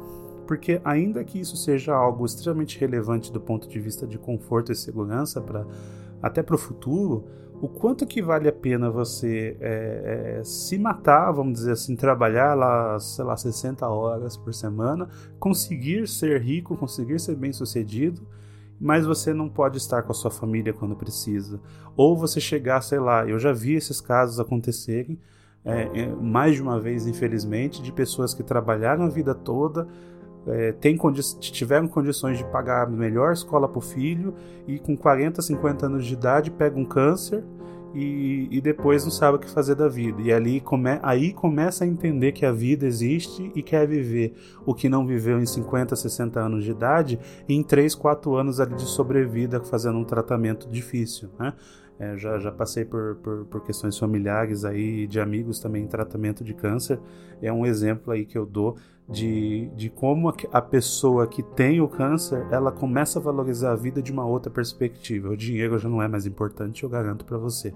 Porque, 0.49 0.81
ainda 0.83 1.23
que 1.23 1.39
isso 1.39 1.55
seja 1.55 1.93
algo 1.93 2.25
extremamente 2.25 2.79
relevante 2.79 3.31
do 3.31 3.39
ponto 3.39 3.69
de 3.69 3.79
vista 3.79 4.07
de 4.07 4.17
conforto 4.17 4.71
e 4.71 4.75
segurança 4.75 5.39
para 5.39 5.63
até 6.23 6.41
para 6.41 6.55
o 6.55 6.57
futuro, 6.57 7.27
o 7.61 7.69
quanto 7.69 8.07
que 8.07 8.19
vale 8.19 8.49
a 8.49 8.51
pena 8.51 8.89
você 8.89 9.55
é, 9.61 10.39
é, 10.39 10.43
se 10.43 10.79
matar, 10.79 11.31
vamos 11.31 11.53
dizer 11.53 11.73
assim, 11.73 11.95
trabalhar 11.95 12.55
lá, 12.55 12.99
sei 12.99 13.23
lá, 13.25 13.37
60 13.37 13.87
horas 13.87 14.35
por 14.35 14.51
semana, 14.51 15.07
conseguir 15.39 16.07
ser 16.07 16.41
rico, 16.41 16.75
conseguir 16.75 17.19
ser 17.19 17.35
bem 17.35 17.53
sucedido, 17.53 18.27
mas 18.81 19.05
você 19.05 19.35
não 19.35 19.47
pode 19.47 19.77
estar 19.77 20.01
com 20.01 20.11
a 20.11 20.15
sua 20.15 20.31
família 20.31 20.73
quando 20.73 20.95
precisa. 20.95 21.61
Ou 21.95 22.17
você 22.17 22.41
chegar, 22.41 22.81
sei 22.81 22.99
lá, 22.99 23.23
eu 23.23 23.37
já 23.37 23.53
vi 23.53 23.75
esses 23.75 24.01
casos 24.01 24.39
acontecerem, 24.39 25.19
é, 25.63 25.83
é 25.93 26.07
mais 26.07 26.55
de 26.55 26.61
uma 26.63 26.79
vez, 26.79 27.05
infelizmente, 27.05 27.83
de 27.83 27.91
pessoas 27.91 28.33
que 28.33 28.41
trabalharam 28.41 29.03
a 29.03 29.09
vida 29.09 29.35
toda, 29.35 29.87
é, 30.47 30.71
tem 30.71 30.95
condi 30.97 31.21
tiveram 31.39 31.87
condições 31.87 32.37
de 32.37 32.45
pagar 32.45 32.83
a 32.83 32.89
melhor 32.89 33.33
escola 33.33 33.67
para 33.67 33.77
o 33.77 33.81
filho 33.81 34.33
e 34.67 34.79
com 34.79 34.95
40, 34.95 35.41
50 35.41 35.85
anos 35.85 36.05
de 36.05 36.13
idade 36.13 36.49
pega 36.49 36.77
um 36.79 36.85
câncer 36.85 37.43
e, 37.93 38.47
e, 38.51 38.61
depois 38.61 39.03
não 39.03 39.11
sabe 39.11 39.37
o 39.37 39.39
que 39.39 39.49
fazer 39.49 39.73
da 39.75 39.87
vida. 39.87 40.21
E 40.21 40.31
ali 40.31 40.61
come, 40.61 40.99
aí 41.01 41.33
começa 41.33 41.83
a 41.83 41.87
entender 41.87 42.31
que 42.33 42.45
a 42.45 42.51
vida 42.51 42.85
existe 42.85 43.51
e 43.55 43.63
quer 43.63 43.87
viver 43.87 44.35
o 44.65 44.75
que 44.75 44.87
não 44.87 45.05
viveu 45.07 45.39
em 45.39 45.45
50, 45.45 45.95
60 45.95 46.39
anos 46.39 46.63
de 46.63 46.71
idade 46.71 47.19
em 47.47 47.63
3, 47.63 47.95
4 47.95 48.35
anos 48.35 48.59
ali 48.59 48.75
de 48.75 48.83
sobrevida 48.83 49.59
fazendo 49.61 49.97
um 49.97 50.03
tratamento 50.03 50.69
difícil. 50.69 51.29
Né? 51.39 51.53
É, 51.99 52.15
já, 52.17 52.37
já 52.39 52.51
passei 52.51 52.85
por, 52.85 53.15
por, 53.15 53.45
por, 53.45 53.63
questões 53.63 53.97
familiares 53.97 54.63
aí, 54.63 55.05
de 55.07 55.19
amigos 55.19 55.59
também 55.59 55.83
em 55.83 55.87
tratamento 55.87 56.43
de 56.43 56.53
câncer. 56.53 56.99
É 57.41 57.51
um 57.51 57.65
exemplo 57.65 58.13
aí 58.13 58.23
que 58.25 58.37
eu 58.37 58.45
dou 58.45 58.77
de, 59.09 59.67
de 59.75 59.89
como 59.89 60.31
a 60.51 60.61
pessoa 60.61 61.25
que 61.25 61.41
tem 61.41 61.81
o 61.81 61.87
câncer, 61.87 62.45
ela 62.51 62.71
começa 62.71 63.17
a 63.17 63.21
valorizar 63.21 63.71
a 63.71 63.75
vida 63.75 64.01
de 64.01 64.11
uma 64.11 64.25
outra 64.25 64.51
perspectiva. 64.51 65.29
O 65.29 65.37
dinheiro 65.37 65.79
já 65.79 65.89
não 65.89 66.01
é 66.01 66.07
mais 66.07 66.27
importante, 66.27 66.83
eu 66.83 66.89
garanto 66.89 67.25
para 67.25 67.37
você. 67.37 67.73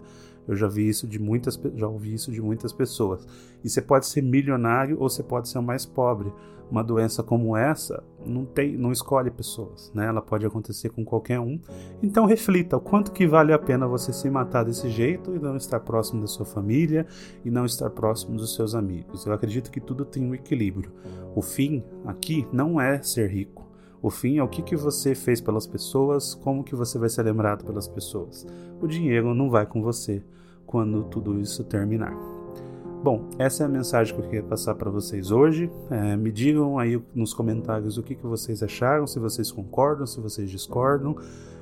Eu 0.47 0.55
já 0.55 0.67
vi 0.67 0.87
isso 0.87 1.07
de 1.07 1.19
muitas, 1.19 1.59
já 1.75 1.87
ouvi 1.87 2.13
isso 2.13 2.31
de 2.31 2.41
muitas 2.41 2.71
pessoas. 2.71 3.25
E 3.63 3.69
você 3.69 3.81
pode 3.81 4.05
ser 4.05 4.21
milionário 4.21 4.97
ou 4.99 5.09
você 5.09 5.23
pode 5.23 5.49
ser 5.49 5.57
o 5.57 5.63
mais 5.63 5.85
pobre. 5.85 6.31
Uma 6.71 6.83
doença 6.83 7.21
como 7.21 7.55
essa 7.55 8.03
não 8.25 8.45
tem, 8.45 8.75
não 8.75 8.91
escolhe 8.91 9.29
pessoas, 9.29 9.91
né? 9.93 10.07
Ela 10.07 10.21
pode 10.21 10.45
acontecer 10.45 10.89
com 10.89 11.05
qualquer 11.05 11.39
um. 11.39 11.59
Então 12.01 12.25
reflita 12.25 12.77
o 12.77 12.81
quanto 12.81 13.11
que 13.11 13.27
vale 13.27 13.53
a 13.53 13.59
pena 13.59 13.87
você 13.87 14.11
se 14.11 14.29
matar 14.29 14.63
desse 14.63 14.89
jeito 14.89 15.35
e 15.35 15.39
não 15.39 15.55
estar 15.55 15.79
próximo 15.79 16.21
da 16.21 16.27
sua 16.27 16.45
família 16.45 17.05
e 17.45 17.51
não 17.51 17.65
estar 17.65 17.89
próximo 17.89 18.37
dos 18.37 18.55
seus 18.55 18.73
amigos. 18.73 19.25
Eu 19.25 19.33
acredito 19.33 19.69
que 19.69 19.79
tudo 19.79 20.05
tem 20.05 20.23
um 20.23 20.33
equilíbrio. 20.33 20.91
O 21.35 21.41
fim 21.41 21.83
aqui 22.05 22.47
não 22.51 22.79
é 22.79 23.01
ser 23.01 23.29
rico. 23.29 23.63
O 24.01 24.09
fim 24.09 24.37
é 24.37 24.43
o 24.43 24.49
que, 24.49 24.61
que 24.61 24.75
você 24.75 25.15
fez 25.15 25.39
pelas 25.39 25.65
pessoas, 25.65 26.35
como 26.35 26.63
que 26.63 26.75
você 26.75 26.99
vai 26.99 27.07
ser 27.07 27.23
lembrado 27.23 27.63
pelas 27.63 27.87
pessoas. 27.87 28.45
O 28.81 28.87
dinheiro 28.87 29.33
não 29.33 29.49
vai 29.49 29.65
com 29.65 29.81
você 29.81 30.21
quando 30.65 31.03
tudo 31.05 31.39
isso 31.39 31.63
terminar. 31.63 32.42
Bom, 33.03 33.29
essa 33.37 33.63
é 33.63 33.65
a 33.65 33.69
mensagem 33.69 34.15
que 34.15 34.21
eu 34.21 34.25
queria 34.25 34.43
passar 34.43 34.75
para 34.75 34.89
vocês 34.89 35.29
hoje. 35.29 35.69
É, 35.91 36.15
me 36.15 36.31
digam 36.31 36.79
aí 36.79 37.01
nos 37.13 37.33
comentários 37.33 37.97
o 37.97 38.01
que, 38.01 38.15
que 38.15 38.25
vocês 38.25 38.63
acharam, 38.63 39.05
se 39.05 39.19
vocês 39.19 39.51
concordam, 39.51 40.07
se 40.07 40.21
vocês 40.21 40.49
discordam, 40.49 41.17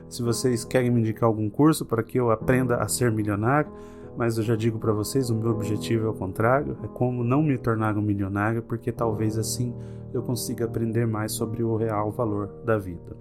se 0.08 0.22
vocês 0.22 0.64
querem 0.64 0.92
me 0.92 1.00
indicar 1.00 1.26
algum 1.26 1.50
curso 1.50 1.84
para 1.84 2.04
que 2.04 2.20
eu 2.20 2.30
aprenda 2.30 2.76
a 2.76 2.88
ser 2.88 3.12
milionário 3.12 3.72
mas 4.18 4.38
eu 4.38 4.44
já 4.44 4.56
digo 4.56 4.78
para 4.78 4.92
vocês, 4.92 5.30
o 5.30 5.36
meu 5.36 5.52
objetivo 5.52 6.08
é 6.08 6.10
o 6.10 6.14
contrário, 6.14 6.78
é 6.84 6.88
como 6.88 7.24
não 7.24 7.42
me 7.42 7.58
tornar 7.58 7.98
um 7.98 8.02
milionário, 8.02 8.62
porque 8.62 8.92
talvez 8.92 9.38
assim 9.38 9.74
eu 10.14 10.22
consiga 10.22 10.66
aprender 10.66 11.08
mais 11.08 11.32
sobre 11.32 11.64
o 11.64 11.78
real 11.78 12.12
valor 12.12 12.48
da 12.66 12.78
vida. 12.78 13.16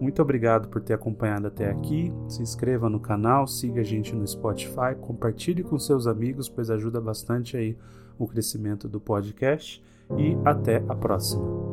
Muito 0.00 0.22
obrigado 0.22 0.68
por 0.68 0.80
ter 0.80 0.94
acompanhado 0.94 1.46
até 1.46 1.70
aqui. 1.70 2.10
Se 2.26 2.40
inscreva 2.40 2.88
no 2.88 2.98
canal, 2.98 3.46
siga 3.46 3.82
a 3.82 3.84
gente 3.84 4.14
no 4.14 4.26
Spotify, 4.26 4.96
compartilhe 4.98 5.62
com 5.62 5.78
seus 5.78 6.06
amigos, 6.06 6.48
pois 6.48 6.70
ajuda 6.70 7.00
bastante 7.00 7.56
aí 7.56 7.76
o 8.18 8.26
crescimento 8.26 8.88
do 8.88 8.98
podcast 8.98 9.82
e 10.16 10.36
até 10.44 10.82
a 10.88 10.94
próxima. 10.94 11.69